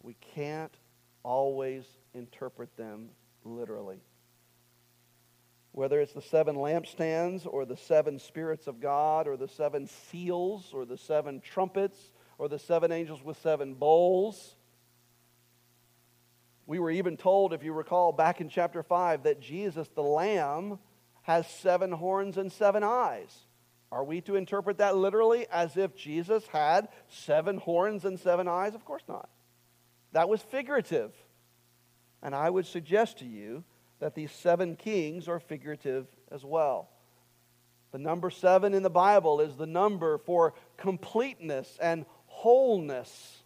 [0.03, 0.75] we can't
[1.23, 3.09] always interpret them
[3.43, 4.01] literally.
[5.73, 10.71] Whether it's the seven lampstands or the seven spirits of God or the seven seals
[10.71, 11.97] or the seven trumpets
[12.37, 14.55] or the seven angels with seven bowls.
[16.67, 20.79] We were even told, if you recall, back in chapter 5, that Jesus, the Lamb,
[21.23, 23.35] has seven horns and seven eyes.
[23.91, 28.75] Are we to interpret that literally as if Jesus had seven horns and seven eyes?
[28.75, 29.29] Of course not.
[30.13, 31.13] That was figurative.
[32.21, 33.63] And I would suggest to you
[34.03, 36.89] that these seven kings are figurative as well.
[37.93, 43.43] The number seven in the Bible is the number for completeness and wholeness.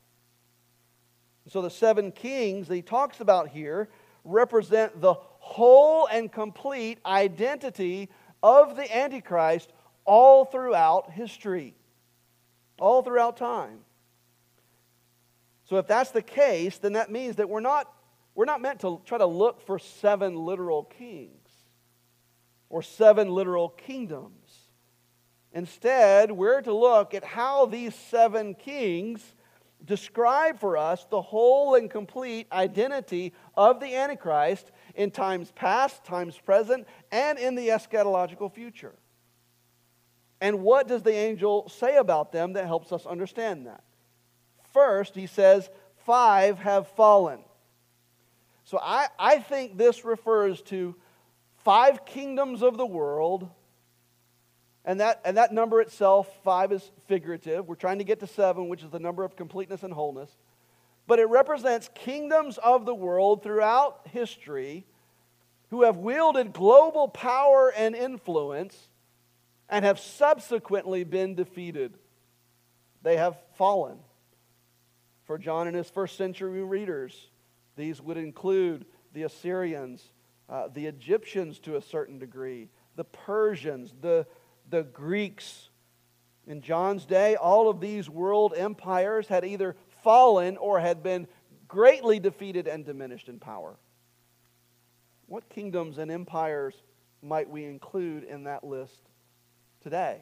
[1.47, 3.87] So the seven kings that he talks about here
[4.23, 8.09] represent the whole and complete identity
[8.41, 9.71] of the Antichrist
[10.05, 11.75] all throughout history,
[12.79, 13.77] all throughout time.
[15.65, 17.93] So if that's the case, then that means that we're not,
[18.37, 21.49] we're not meant to try to look for seven literal kings
[22.69, 24.53] or seven literal kingdoms.
[25.53, 29.33] Instead, we're to look at how these seven kings
[29.83, 36.37] describe for us the whole and complete identity of the Antichrist in times past, times
[36.37, 38.93] present, and in the eschatological future.
[40.41, 43.83] And what does the angel say about them that helps us understand that?
[44.73, 45.71] First, he says,
[46.05, 47.39] five have fallen.
[48.67, 50.93] So I, I think this refers to
[51.63, 53.49] five kingdoms of the world
[54.87, 57.67] And that, and that number itself, five, is figurative.
[57.67, 60.31] We're trying to get to seven, which is the number of completeness and wholeness.
[61.07, 64.85] But it represents kingdoms of the world throughout history
[65.71, 68.87] who have wielded global power and influence
[69.67, 71.97] and have subsequently been defeated.
[73.03, 73.97] They have fallen.
[75.25, 77.29] For John and his first century readers,
[77.77, 80.03] these would include the Assyrians,
[80.49, 84.27] uh, the Egyptians to a certain degree, the Persians, the,
[84.69, 85.69] the Greeks.
[86.45, 91.27] In John's day, all of these world empires had either fallen or had been
[91.67, 93.77] greatly defeated and diminished in power.
[95.27, 96.73] What kingdoms and empires
[97.21, 99.09] might we include in that list
[99.81, 100.21] today?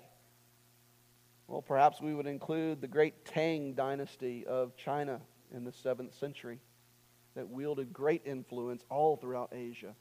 [1.47, 5.21] Well, perhaps we would include the great Tang dynasty of China
[5.53, 6.59] in the 7th century
[7.35, 9.93] that wielded great influence all throughout Asia.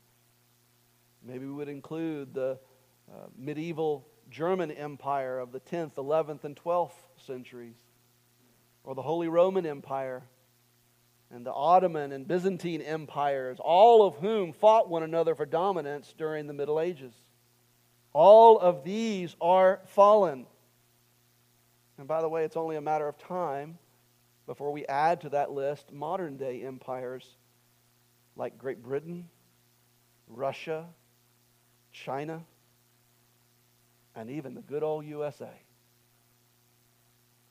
[1.23, 2.59] Maybe we would include the
[3.11, 6.93] uh, medieval German Empire of the 10th, 11th, and 12th
[7.27, 7.77] centuries,
[8.85, 10.23] or the Holy Roman Empire
[11.31, 16.47] and the Ottoman and Byzantine empires, all of whom fought one another for dominance during
[16.47, 17.15] the Middle Ages.
[18.13, 20.47] All of these are fallen.
[21.99, 23.79] And by the way, it's only a matter of time
[24.47, 27.37] before we add to that list modern day empires
[28.37, 29.29] like Great Britain,
[30.29, 30.87] Russia,
[31.93, 32.43] China,
[34.15, 35.51] and even the good old USA.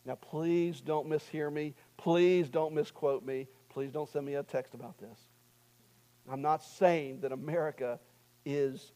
[0.06, 1.76] Now, please don't mishear me.
[1.98, 3.48] Please don't misquote me.
[3.70, 5.18] Please don't send me a text about this.
[6.30, 8.00] I'm not saying that America
[8.46, 8.92] is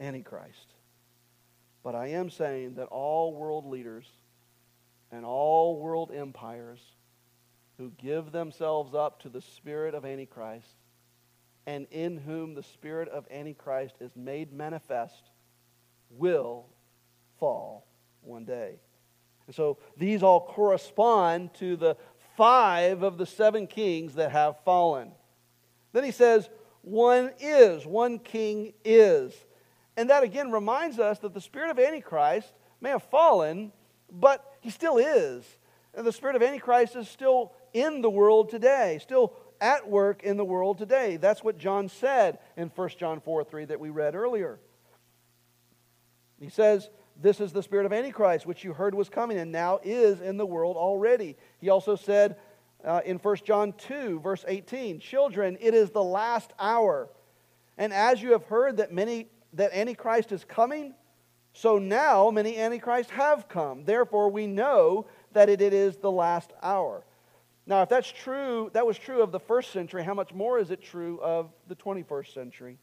[0.00, 0.74] Antichrist.
[1.82, 4.06] But I am saying that all world leaders
[5.10, 6.80] and all world empires
[7.78, 10.76] who give themselves up to the spirit of Antichrist
[11.66, 15.30] and in whom the spirit of Antichrist is made manifest
[16.10, 16.66] will
[17.38, 17.86] fall
[18.22, 18.80] one day.
[19.46, 21.96] And so these all correspond to the
[22.36, 25.12] five of the seven kings that have fallen.
[25.92, 26.48] Then he says,
[26.82, 29.34] one is, one king is.
[29.96, 33.72] And that again reminds us that the spirit of Antichrist may have fallen,
[34.10, 35.44] but he still is.
[35.94, 40.36] And the spirit of Antichrist is still in the world today, still at work in
[40.36, 41.16] the world today.
[41.16, 44.58] That's what John said in 1 John 4 3 that we read earlier.
[46.40, 46.88] He says,
[47.20, 50.36] This is the spirit of Antichrist, which you heard was coming and now is in
[50.36, 51.36] the world already.
[51.60, 52.36] He also said
[52.84, 57.08] uh, in 1 John 2, verse 18, Children, it is the last hour.
[57.76, 60.94] And as you have heard that many that Antichrist is coming,
[61.52, 63.84] so now many Antichrists have come.
[63.84, 67.04] Therefore, we know that it is the last hour.
[67.68, 70.70] Now, if that's true, that was true of the first century, how much more is
[70.70, 72.78] it true of the 21st century?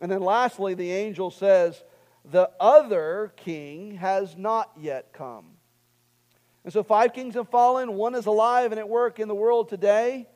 [0.00, 1.84] And then lastly, the angel says,
[2.24, 5.44] the other king has not yet come.
[6.64, 9.68] And so five kings have fallen, one is alive and at work in the world
[9.68, 10.26] today.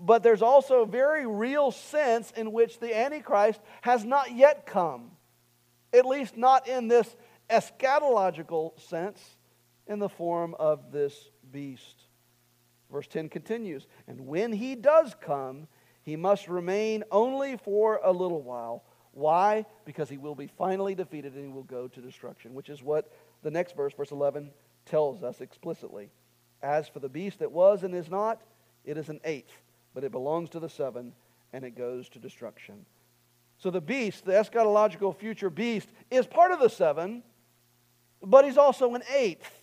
[0.00, 5.12] But there's also a very real sense in which the Antichrist has not yet come,
[5.92, 7.14] at least not in this
[7.48, 9.20] eschatological sense,
[9.86, 11.97] in the form of this beast.
[12.90, 15.68] Verse 10 continues And when he does come,
[16.02, 18.84] he must remain only for a little while.
[19.12, 19.66] Why?
[19.84, 23.12] Because he will be finally defeated and he will go to destruction, which is what
[23.42, 24.50] the next verse, verse 11,
[24.86, 26.10] tells us explicitly.
[26.62, 28.40] As for the beast that was and is not,
[28.84, 29.52] it is an eighth,
[29.94, 31.12] but it belongs to the seven
[31.52, 32.86] and it goes to destruction.
[33.58, 37.22] So the beast, the eschatological future beast, is part of the seven,
[38.22, 39.57] but he's also an eighth.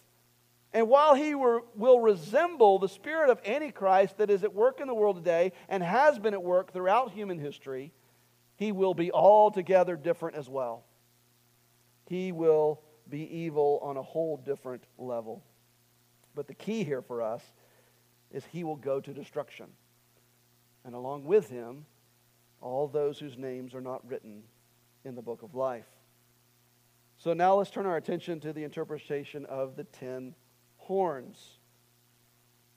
[0.75, 4.87] And while he were, will resemble the spirit of Antichrist that is at work in
[4.87, 7.93] the world today and has been at work throughout human history,
[8.57, 10.83] he will be altogether different as well.
[12.09, 15.45] He will be evil on a whole different level.
[16.35, 17.41] But the key here for us
[18.29, 19.67] is he will go to destruction.
[20.83, 21.85] And along with him,
[22.59, 24.43] all those whose names are not written
[25.05, 25.87] in the book of life.
[27.17, 30.35] So now let's turn our attention to the interpretation of the ten
[30.85, 31.57] horns.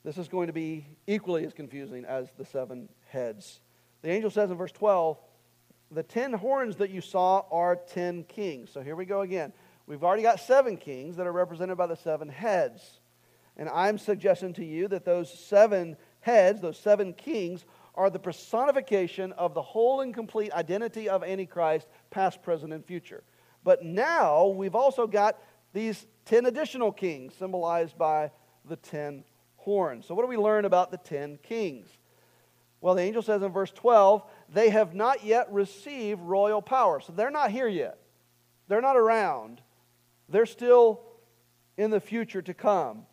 [0.05, 3.61] This is going to be equally as confusing as the seven heads.
[4.03, 5.19] The angel says in verse 12,
[5.91, 8.71] the ten horns that you saw are ten kings.
[8.71, 9.53] So here we go again.
[9.87, 13.01] We've already got seven kings that are represented by the seven heads.
[13.57, 19.33] And I'm suggesting to you that those seven heads, those seven kings, are the personification
[19.33, 23.25] of the whole and complete identity of Antichrist, past, present, and future.
[23.65, 25.39] But now we've also got
[25.79, 28.31] these ten additional kings, symbolized by
[28.65, 29.25] the ten
[29.57, 30.07] horns.
[30.07, 31.89] So, what do we learn about the ten kings?
[32.81, 37.01] Well, the angel says in verse 12, they have not yet received royal power.
[37.01, 37.99] So they're not here yet.
[38.69, 39.61] They're not around.
[40.29, 41.01] They're still
[41.77, 43.05] in the future to come.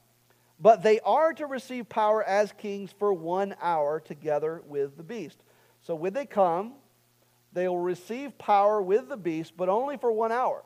[0.60, 5.44] But they are to receive power as kings for one hour together with the beast.
[5.82, 6.74] So when they come,
[7.52, 10.64] they will receive power with the beast, but only for one hour.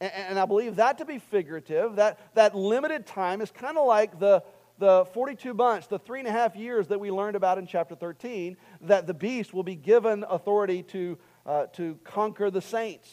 [0.00, 1.96] And, I believe that to be figurative.
[1.96, 4.42] That, that limited time is kind of like the,
[4.78, 7.94] the 42 months, the three and a half years that we learned about in chapter
[7.94, 13.08] 13, that the beast will be given authority to, uh, to conquer the saints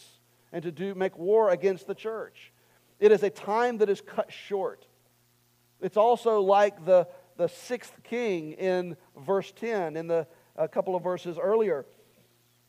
[0.53, 2.53] and to do, make war against the church.
[2.99, 4.87] It is a time that is cut short.
[5.81, 10.25] It's also like the, the sixth king in verse 10, in the
[10.57, 11.85] a couple of verses earlier,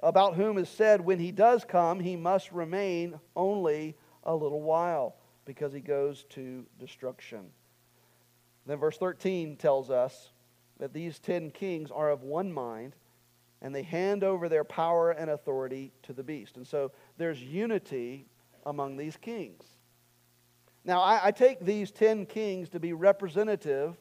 [0.01, 5.17] about whom is said, When he does come, he must remain only a little while,
[5.45, 7.47] because he goes to destruction.
[8.67, 10.31] Then verse 13 tells us
[10.79, 12.95] that these ten kings are of one mind,
[13.61, 16.57] and they hand over their power and authority to the beast.
[16.57, 18.27] And so there's unity
[18.67, 19.65] among these kings.
[20.85, 23.97] Now, I, I, take these ten kings to be representative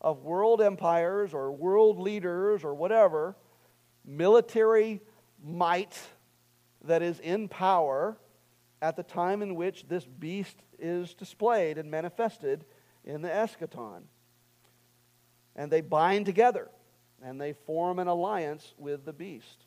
[0.00, 3.36] of world empires or world leaders or whatever,
[4.04, 5.00] military
[5.42, 5.98] might
[6.84, 8.18] that is in power
[8.84, 12.66] at the time in which this beast is displayed and manifested
[13.02, 14.02] in the eschaton.
[15.56, 16.68] And they bind together
[17.22, 19.64] and they form an alliance with the beast.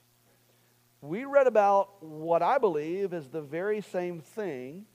[1.02, 4.86] We read about what I believe is the very same thing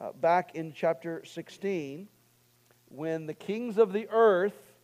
[0.00, 2.08] uh, back in chapter 16
[2.88, 4.74] when the kings of the earth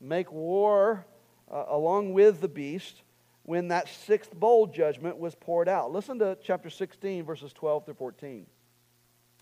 [0.00, 1.06] make war
[1.48, 3.02] uh, along with the beast
[3.48, 5.90] when that sixth bowl judgment was poured out.
[5.90, 8.44] Listen to chapter 16, verses 12 through 14.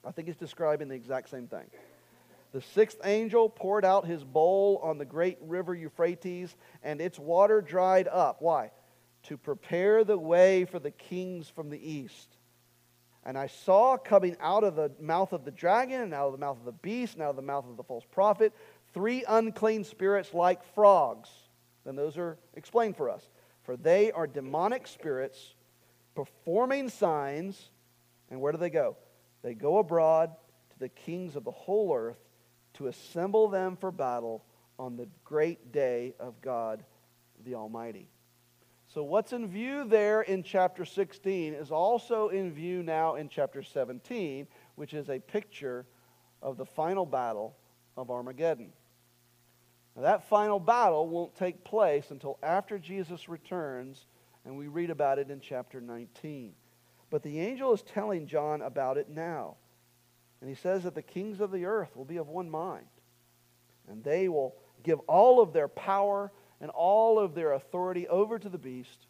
[0.05, 1.65] I think it's describing the exact same thing.
[2.53, 6.55] The sixth angel poured out his bowl on the great river Euphrates,
[6.85, 8.37] and its water dried up.
[8.39, 8.71] Why?
[9.25, 12.29] To prepare the way for the kings from the east.
[13.25, 16.39] And I saw coming out of the mouth of the dragon, and out of the
[16.39, 18.53] mouth of the beast, and out of the mouth of the false prophet,
[18.95, 21.29] three unclean spirits like frogs.
[21.85, 23.29] Then those are explained for us.
[23.67, 25.55] For they are demonic spirits
[26.15, 27.71] performing signs.
[28.31, 28.97] And where do they go?
[29.43, 30.31] They go abroad
[30.71, 32.19] to the kings of the whole earth
[32.75, 34.45] to assemble them for battle
[34.79, 36.85] on the great day of God
[37.45, 38.09] the Almighty.
[38.89, 43.63] So, what's in view there in chapter 16 is also in view now in chapter
[43.63, 44.47] 17,
[44.77, 45.87] which is a picture
[46.41, 47.57] of the final battle
[47.97, 48.73] of Armageddon.
[49.97, 54.07] Now, that final battle won't take place until after Jesus returns,
[54.45, 56.53] and we read about it in chapter 19.
[57.11, 59.57] But the angel is telling John about it now.
[60.41, 62.87] And he says that the kings of the earth will be of one mind,
[63.89, 66.31] and they will give all of their power
[66.61, 69.07] and all of their authority over to the beast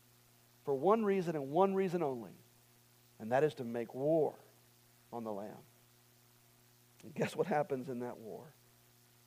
[0.64, 2.32] for one reason and one reason only,
[3.18, 4.34] and that is to make war
[5.12, 5.51] on the Lamb.
[7.03, 8.53] And guess what happens in that war?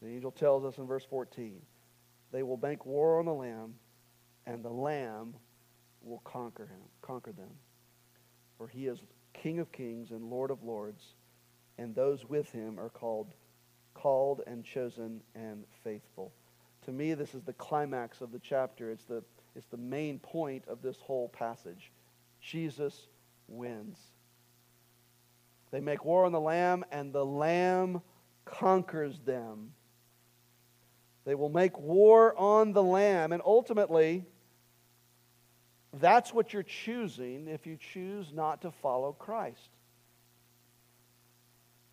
[0.02, 1.62] The angel tells us in verse 14
[2.32, 3.74] they will bank war on the Lamb,
[4.46, 5.34] and the Lamb
[6.04, 7.50] will conquer him, conquer them.
[8.58, 9.02] For he is
[9.34, 11.16] King of kings and Lord of lords,
[11.78, 13.34] and those with him are called
[13.94, 16.32] called and chosen and faithful.
[16.86, 18.92] To me, this is the climax of the chapter.
[18.92, 19.24] It's the,
[19.56, 21.92] it's the main point of this whole passage.
[22.42, 23.08] Jesus
[23.48, 23.98] wins.
[25.72, 28.02] They make war on the Lamb, and the Lamb
[28.46, 29.74] conquers them.
[31.30, 34.26] They will make war on the Lamb, and ultimately,
[35.94, 39.70] that's what you're choosing if you choose not to follow Christ.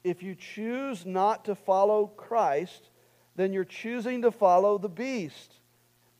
[0.03, 2.89] If you choose not to follow Christ,
[3.35, 5.53] then you're choosing to follow the beast.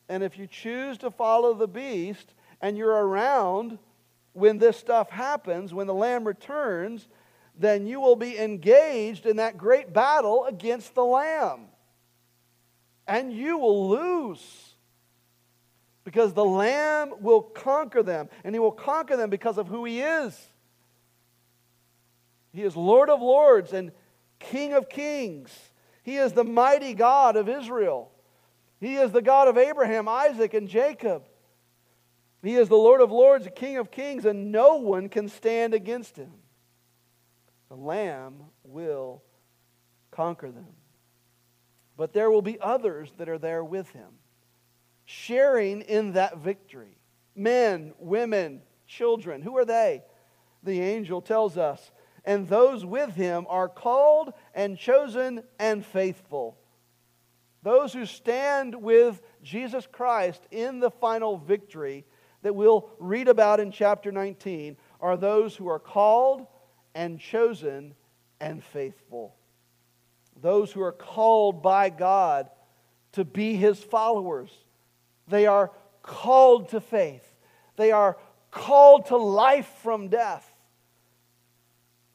[0.07, 3.79] And if you choose to follow the beast and you're around
[4.33, 7.07] when this stuff happens, when the Lamb returns,
[7.57, 11.69] then you will be engaged in that great battle against the Lamb.
[13.07, 14.73] And you will lose.
[16.03, 18.29] Because the Lamb will conquer them.
[18.43, 20.37] And He will conquer them because of who He is.
[22.53, 23.91] He is Lord of lords and
[24.39, 25.51] King of kings.
[26.03, 28.11] He is the mighty God of Israel.
[28.79, 31.23] He is the God of Abraham, Isaac, and Jacob.
[32.43, 35.73] He is the Lord of lords, the King of kings, and no one can stand
[35.73, 36.31] against him.
[37.69, 39.23] The Lamb will
[40.11, 40.67] conquer them.
[41.97, 44.09] But there will be others that are there with him,
[45.05, 46.97] sharing in that victory.
[47.35, 49.41] Men, women, children.
[49.41, 50.03] Who are they?
[50.63, 51.91] The angel tells us
[52.27, 56.57] and those with him are called and chosen and faithful.
[57.63, 62.05] Those who stand with Jesus Christ in the final victory
[62.41, 66.45] that we'll read about in chapter 19 are those who are called
[66.93, 67.95] and chosen
[68.41, 69.33] and faithful.
[70.41, 72.49] Those who are called by God
[73.13, 74.51] to be his followers.
[75.27, 75.71] They are
[76.03, 77.23] called to faith.
[77.75, 78.17] They are
[78.51, 80.51] called to life from death.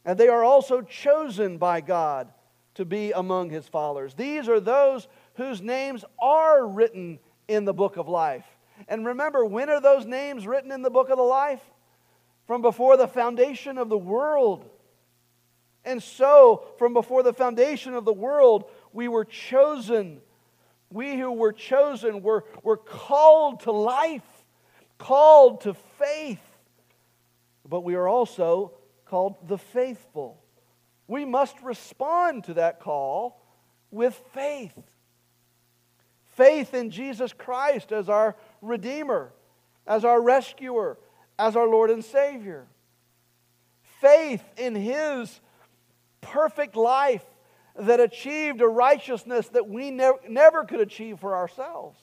[0.04, 2.32] And they are also chosen by God
[2.74, 4.14] to be among his followers.
[4.14, 7.18] These are those whose names are written
[7.48, 8.46] in the book of life.
[8.88, 11.62] And remember, when are those names written in the book of the life?
[12.46, 14.68] From before the foundation of the world.
[15.84, 20.20] And so, from before the foundation of the world, we were chosen.
[20.90, 24.22] We who were chosen were, were called to life,
[24.98, 26.40] called to faith.
[27.68, 28.72] But we are also
[29.06, 30.42] called the faithful.
[31.08, 33.44] We must respond to that call
[33.90, 34.72] with faith.
[36.36, 39.32] Faith in Jesus Christ as our Redeemer,
[39.86, 40.98] as our rescuer,
[41.38, 42.66] as our Lord and Savior.
[44.00, 45.40] Faith in His
[46.22, 47.24] perfect life
[47.76, 51.98] that achieved a righteousness that we ne- never could achieve for ourselves.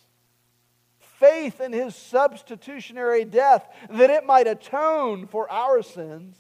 [0.99, 6.37] Faith in His substitutionary death that it might atone for our sins.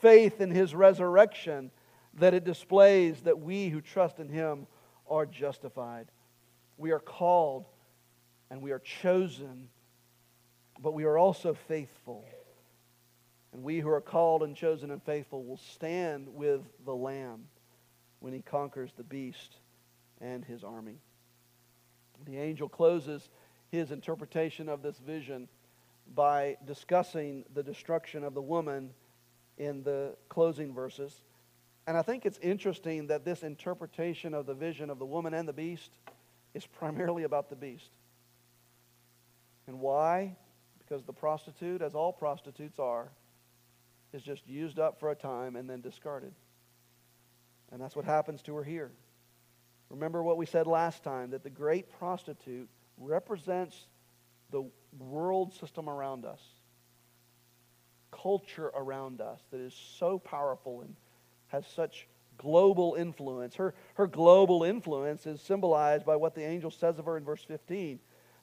[0.00, 1.70] Faith in His resurrection
[2.14, 4.66] that it displays that we who trust in Him
[5.08, 6.08] are justified.
[6.76, 7.66] We are called
[8.50, 9.68] and we are chosen,
[10.80, 12.24] but we are also faithful.
[13.52, 17.44] And we who are called and chosen and faithful will stand with the Lamb
[18.20, 19.56] when he conquers the beast
[20.20, 20.98] and his army.
[22.24, 23.28] The angel closes
[23.70, 25.48] his interpretation of this vision
[26.14, 28.90] by discussing the destruction of the woman
[29.58, 31.22] in the closing verses.
[31.86, 35.48] And I think it's interesting that this interpretation of the vision of the woman and
[35.48, 35.90] the beast
[36.54, 37.90] is primarily about the beast.
[39.66, 40.36] And why?
[40.78, 43.08] Because the prostitute, as all prostitutes are,
[44.12, 46.32] is just used up for a time and then discarded.
[47.70, 48.92] And that's what happens to her here.
[49.88, 53.86] Remember what we said last time that the great prostitute represents
[54.50, 54.64] the
[54.98, 56.40] world system around us,
[58.10, 60.96] culture around us that is so powerful and
[61.48, 62.06] has such
[62.38, 63.54] global influence.
[63.54, 67.44] Her, her global influence is symbolized by what the angel says of her in verse
[67.44, 67.98] 15.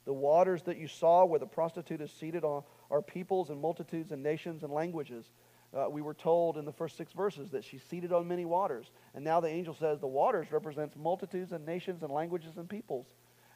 [0.06, 4.12] The waters that you saw where the prostitute is seated on are peoples and multitudes
[4.12, 5.30] and nations and languages.
[5.72, 8.92] Uh, we were told in the first six verses that she's seated on many waters.
[9.14, 13.08] And now the angel says the waters represents multitudes and nations and languages and peoples.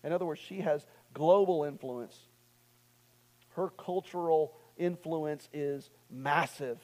[0.04, 2.16] In other words, she has global influence.
[3.56, 6.78] Her cultural influence is massive.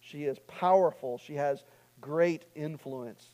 [0.00, 1.18] She is powerful.
[1.18, 1.64] She has
[2.00, 3.24] great influence.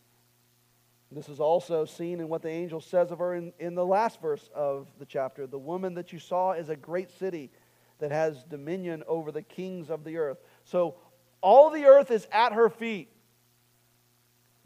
[1.13, 4.21] This is also seen in what the angel says of her in, in the last
[4.21, 5.49] verse of the chapter.
[5.49, 7.51] The woman that you saw is a great city
[7.99, 10.39] that has dominion over the kings of the earth.
[10.71, 10.95] So
[11.41, 13.11] all the earth is at her feet,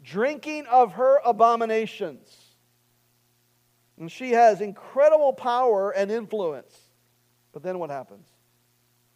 [0.03, 2.27] drinking of her abominations.
[3.97, 6.77] And she has incredible power and influence.
[7.53, 8.27] But then what happens?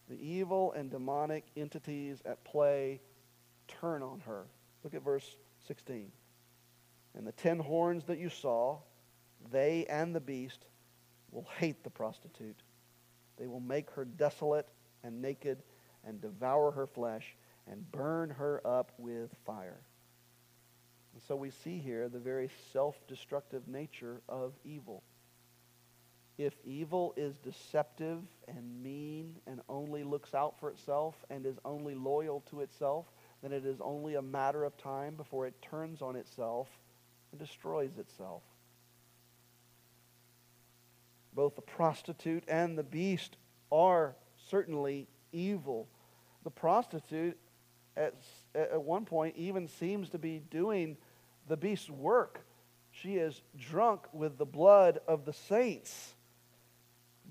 [0.10, 3.02] The evil and demonic entities at play
[3.68, 4.46] turn on her.
[4.84, 5.36] Look at verse
[5.68, 6.12] 16.
[7.16, 8.80] And the ten horns that you saw,
[9.52, 10.66] they and the beast
[11.30, 12.64] will hate the prostitute.
[13.38, 14.68] They will make her desolate
[15.04, 15.62] and naked
[16.06, 17.36] and devour her flesh
[17.70, 19.82] and burn her up with fire.
[21.14, 25.04] And so we see here the very self destructive nature of evil.
[26.38, 31.96] If evil is deceptive and mean and only looks out for itself and is only
[31.96, 33.08] loyal to itself,
[33.42, 36.70] then it is only a matter of time before it turns on itself
[37.32, 38.42] and destroys itself.
[41.34, 43.36] Both the prostitute and the beast
[43.70, 44.16] are
[44.50, 45.88] certainly evil.
[46.44, 47.38] The prostitute,
[47.98, 48.14] at,
[48.56, 50.98] at one point, even seems to be doing
[51.48, 52.42] the beast's work.
[52.92, 56.14] She is drunk with the blood of the saints,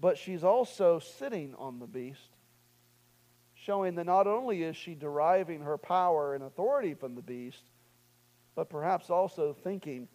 [0.00, 2.38] but she's also sitting on the beast
[3.68, 7.62] showing that not only is she deriving her power and authority from the beast,
[8.54, 10.08] but perhaps also thinking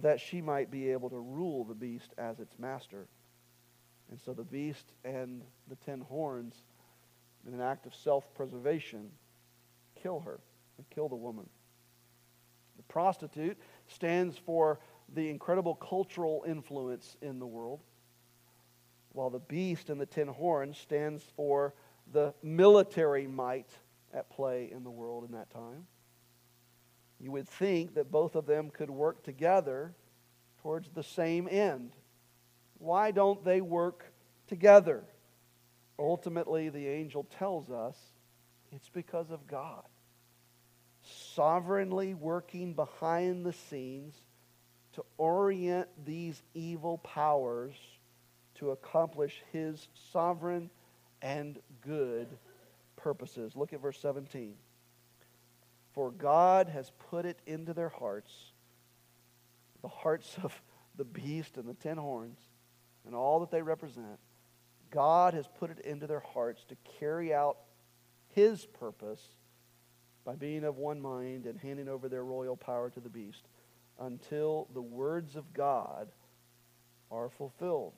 [0.00, 3.06] that she might be able to rule the beast as its master.
[4.10, 6.54] And so the beast and the ten horns,
[7.48, 9.10] in an act of self preservation,
[10.00, 10.38] kill her
[10.76, 11.48] and kill the woman.
[12.76, 14.78] The prostitute stands for
[15.14, 17.80] the incredible cultural influence in the world,
[19.12, 21.74] while the beast and the ten horns stands for
[22.12, 23.70] the military might
[24.12, 25.86] at play in the world in that time.
[27.20, 29.94] You would think that both of them could work together
[30.62, 31.92] towards the same end.
[32.78, 34.04] Why don't they work
[34.46, 35.02] together?
[35.98, 37.96] Ultimately, the angel tells us
[38.72, 39.84] it's because of God.
[41.34, 44.14] sovereignly working behind the scenes
[44.94, 47.74] to orient these evil powers
[48.56, 50.70] to accomplish his sovereign
[51.22, 52.26] and good
[52.96, 53.54] purposes.
[53.54, 54.54] Look at verse 17.
[55.92, 58.32] For God has put it into their hearts,
[59.82, 60.60] the hearts of
[60.96, 62.38] the beast and the ten horns,
[63.06, 64.18] and all that they represent.
[64.90, 67.58] God has put it into their hearts to carry out
[68.34, 69.22] his purpose
[70.24, 73.42] by being of one mind and handing over their royal power to the beast
[73.98, 76.08] until the words of God
[77.10, 77.94] are fulfilled.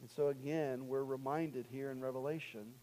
[0.00, 2.74] And so, again, we're reminded here in Revelation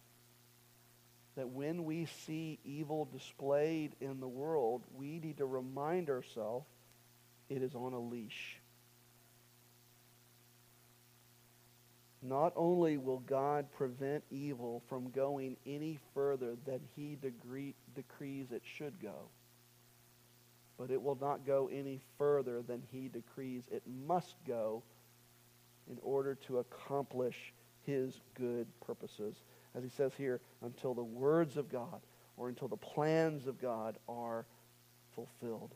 [1.36, 6.66] that when we see evil displayed in the world, we need to remind ourselves
[7.48, 8.58] it is on a leash.
[12.22, 18.62] Not only will God prevent evil from going any further than he degree, decrees it
[18.64, 19.28] should go,
[20.78, 24.84] but it will not go any further than he decrees it must go
[25.90, 27.52] in order to accomplish
[27.84, 29.42] his good purposes.
[29.74, 32.00] As he says here, until the words of God
[32.36, 34.46] or until the plans of God are
[35.14, 35.74] fulfilled.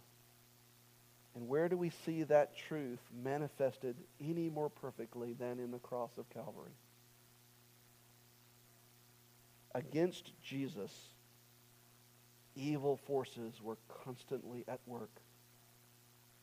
[1.37, 6.17] And where do we see that truth manifested any more perfectly than in the cross
[6.17, 6.73] of Calvary?
[9.75, 10.91] Against Jesus,
[12.55, 15.21] evil forces were constantly at work,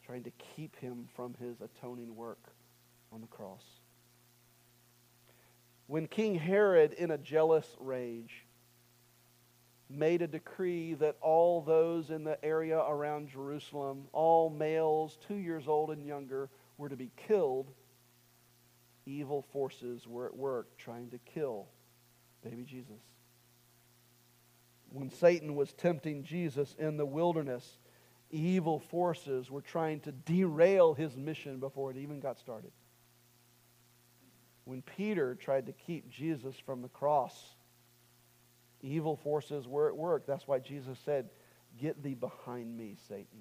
[0.05, 2.53] trying to keep him from his atoning work
[3.11, 3.63] on the cross.
[5.87, 8.45] When King Herod, in a jealous rage,
[9.89, 15.67] made a decree that all those in the area around Jerusalem, all males two years
[15.67, 17.71] old and younger, were to be killed,
[19.05, 21.67] evil forces were at work trying to kill
[22.43, 23.01] baby Jesus.
[24.89, 27.79] When Satan was tempting Jesus in the wilderness,
[28.29, 32.71] evil forces were trying to derail his mission before it even got started.
[34.65, 37.55] When Peter tried to keep Jesus from the cross,
[38.83, 40.27] evil forces were at work.
[40.27, 41.29] That's why Jesus said,
[41.79, 43.39] Get thee behind me, Satan.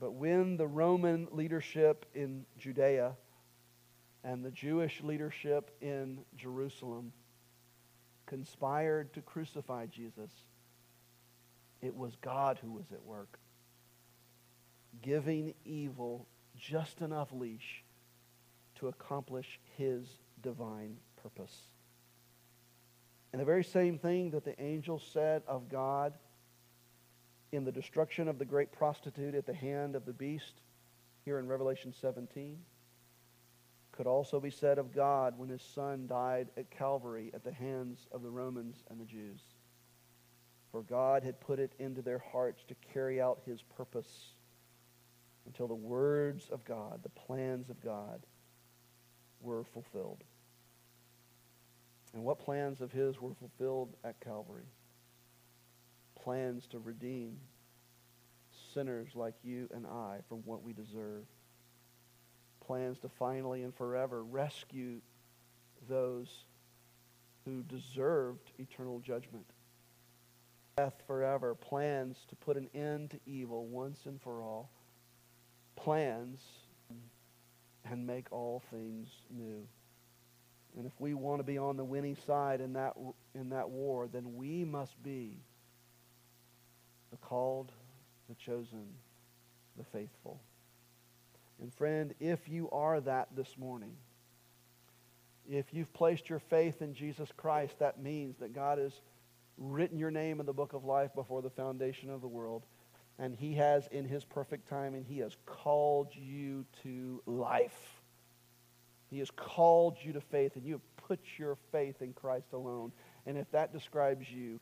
[0.00, 3.12] But when the Roman leadership in Judea
[4.24, 7.12] and the Jewish leadership in Jerusalem
[8.26, 10.30] conspired to crucify Jesus,
[11.80, 13.38] it was God who was at work,
[15.02, 16.26] giving evil
[16.56, 17.84] just enough leash
[18.76, 20.06] to accomplish his
[20.42, 21.56] divine purpose.
[23.32, 26.12] And the very same thing that the angel said of God
[27.50, 30.60] in the destruction of the great prostitute at the hand of the beast
[31.24, 32.58] here in Revelation 17
[33.92, 38.08] could also be said of God when his son died at Calvary at the hands
[38.10, 39.40] of the Romans and the Jews.
[40.70, 44.32] For God had put it into their hearts to carry out his purpose
[45.46, 48.24] until the words of God, the plans of God,
[49.42, 50.24] were fulfilled.
[52.14, 54.66] And what plans of his were fulfilled at Calvary?
[56.14, 57.38] Plans to redeem
[58.74, 61.24] sinners like you and I from what we deserve.
[62.64, 65.00] Plans to finally and forever rescue
[65.88, 66.44] those
[67.44, 69.46] who deserved eternal judgment.
[70.76, 71.54] Death forever.
[71.54, 74.70] Plans to put an end to evil once and for all.
[75.76, 76.40] Plans
[77.90, 79.66] and make all things new.
[80.76, 82.94] And if we want to be on the winning side in that,
[83.34, 85.38] in that war, then we must be
[87.10, 87.70] the called,
[88.28, 88.86] the chosen,
[89.76, 90.40] the faithful.
[91.60, 93.92] And friend, if you are that this morning,
[95.48, 98.92] if you've placed your faith in Jesus Christ, that means that God has
[99.58, 102.62] written your name in the book of life before the foundation of the world.
[103.18, 107.91] And he has, in his perfect time, and he has called you to life.
[109.12, 112.92] He has called you to faith, and you have put your faith in Christ alone.
[113.26, 114.58] And if that describes you,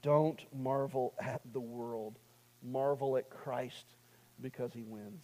[0.00, 2.18] don't marvel at the world.
[2.62, 3.84] Marvel at Christ
[4.40, 5.22] because he wins.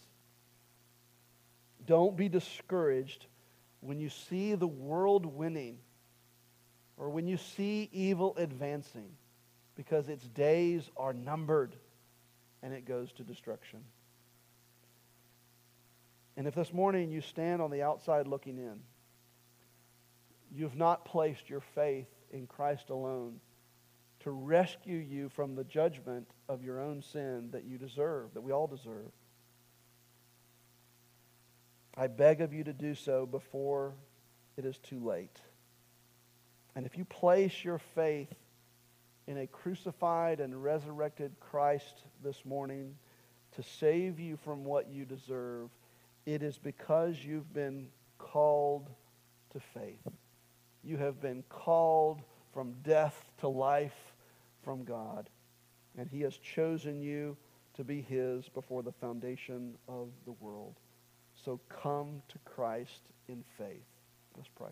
[1.87, 3.25] Don't be discouraged
[3.81, 5.79] when you see the world winning
[6.99, 9.09] or when you see evil advancing
[9.77, 11.75] because its days are numbered
[12.63, 13.81] and it goes to destruction.
[16.37, 18.81] And if this morning you stand on the outside looking in,
[20.51, 23.41] you've not placed your faith in Christ alone
[24.21, 28.53] to rescue you from the judgment of your own sin that you deserve, that we
[28.53, 29.11] all deserve.
[31.97, 33.95] I beg of you to do so before
[34.57, 35.39] it is too late.
[36.75, 38.33] And if you place your faith
[39.27, 42.95] in a crucified and resurrected Christ this morning
[43.57, 45.69] to save you from what you deserve,
[46.27, 48.89] it is because you've been called
[49.53, 50.07] to faith.
[50.85, 54.15] You have been called from death to life
[54.65, 55.29] from God.
[55.97, 57.37] And he has chosen you
[57.75, 60.75] to be his before the foundation of the world.
[61.45, 63.87] So come to Christ in faith.
[64.37, 64.71] Let's pray.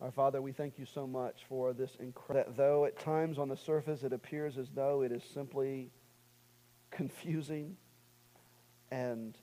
[0.00, 3.48] Our Father, we thank you so much for this incredible, that though at times on
[3.48, 5.90] the surface it appears as though it is simply
[6.90, 7.76] confusing
[8.90, 9.36] and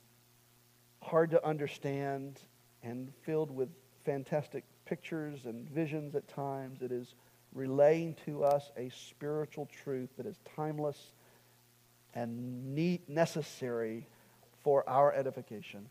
[1.08, 2.40] hard to understand
[2.84, 3.70] and filled with
[4.06, 7.16] fantastic pictures and visions at times, it is
[7.54, 11.14] relaying to us a spiritual truth that is timeless
[12.14, 14.08] and need, necessary
[14.64, 15.88] for our edification.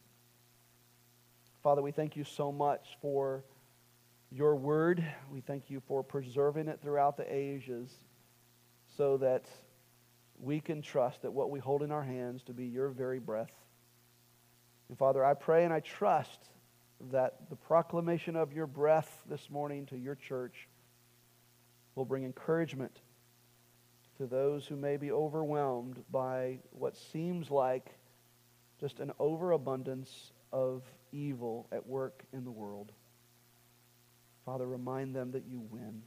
[1.63, 3.43] Father, we thank you so much for
[4.31, 5.05] your word.
[5.33, 7.91] We thank you for preserving it throughout the ages
[8.97, 9.47] so that
[10.39, 13.51] we can trust that what we hold in our hands to be your very breath.
[14.89, 16.39] And Father, I pray and I trust
[17.11, 20.69] that the proclamation of your breath this morning to your church
[21.95, 23.01] will bring encouragement
[24.19, 27.95] to those who may be overwhelmed by what seems like
[28.81, 30.83] just an overabundance of
[31.13, 32.93] evil at work in the world.
[34.45, 36.03] Father, remind them that you win.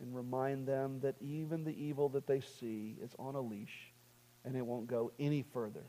[0.00, 3.92] And remind them that even the evil that they see is on a leash
[4.44, 5.84] and it won't go any further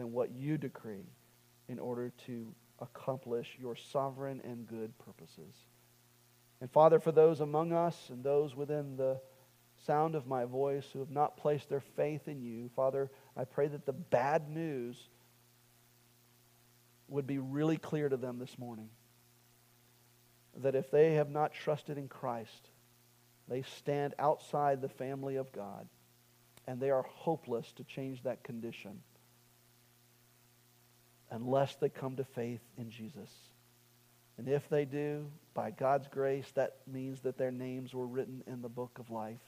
[0.00, 1.04] than what you decree
[1.68, 5.54] in order to accomplish your sovereign and good purposes.
[6.62, 9.20] And Father, for those among us and those within the
[9.84, 13.68] sound of my voice who have not placed their faith in you, Father, I pray
[13.68, 14.96] that the bad news
[17.08, 18.88] would be really clear to them this morning.
[20.56, 22.70] That if they have not trusted in Christ,
[23.48, 25.86] they stand outside the family of God
[26.66, 29.02] and they are hopeless to change that condition
[31.30, 33.30] unless they come to faith in Jesus.
[34.38, 38.62] And if they do, by God's grace, that means that their names were written in
[38.62, 39.40] the book of life.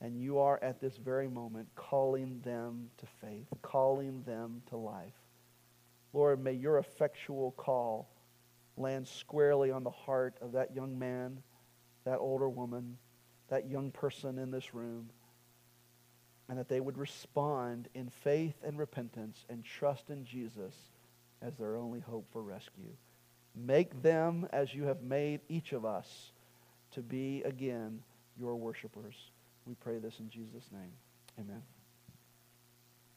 [0.00, 5.14] And you are at this very moment calling them to faith, calling them to life.
[6.12, 8.10] Lord, may your effectual call
[8.76, 11.40] land squarely on the heart of that young man,
[12.04, 12.98] that older woman,
[13.48, 15.10] that young person in this room,
[16.48, 20.74] and that they would respond in faith and repentance and trust in Jesus
[21.46, 22.92] as their only hope for rescue.
[23.54, 26.32] Make them as you have made each of us
[26.92, 28.00] to be again
[28.38, 29.14] your worshipers.
[29.66, 30.92] We pray this in Jesus' name.
[31.38, 31.62] Amen.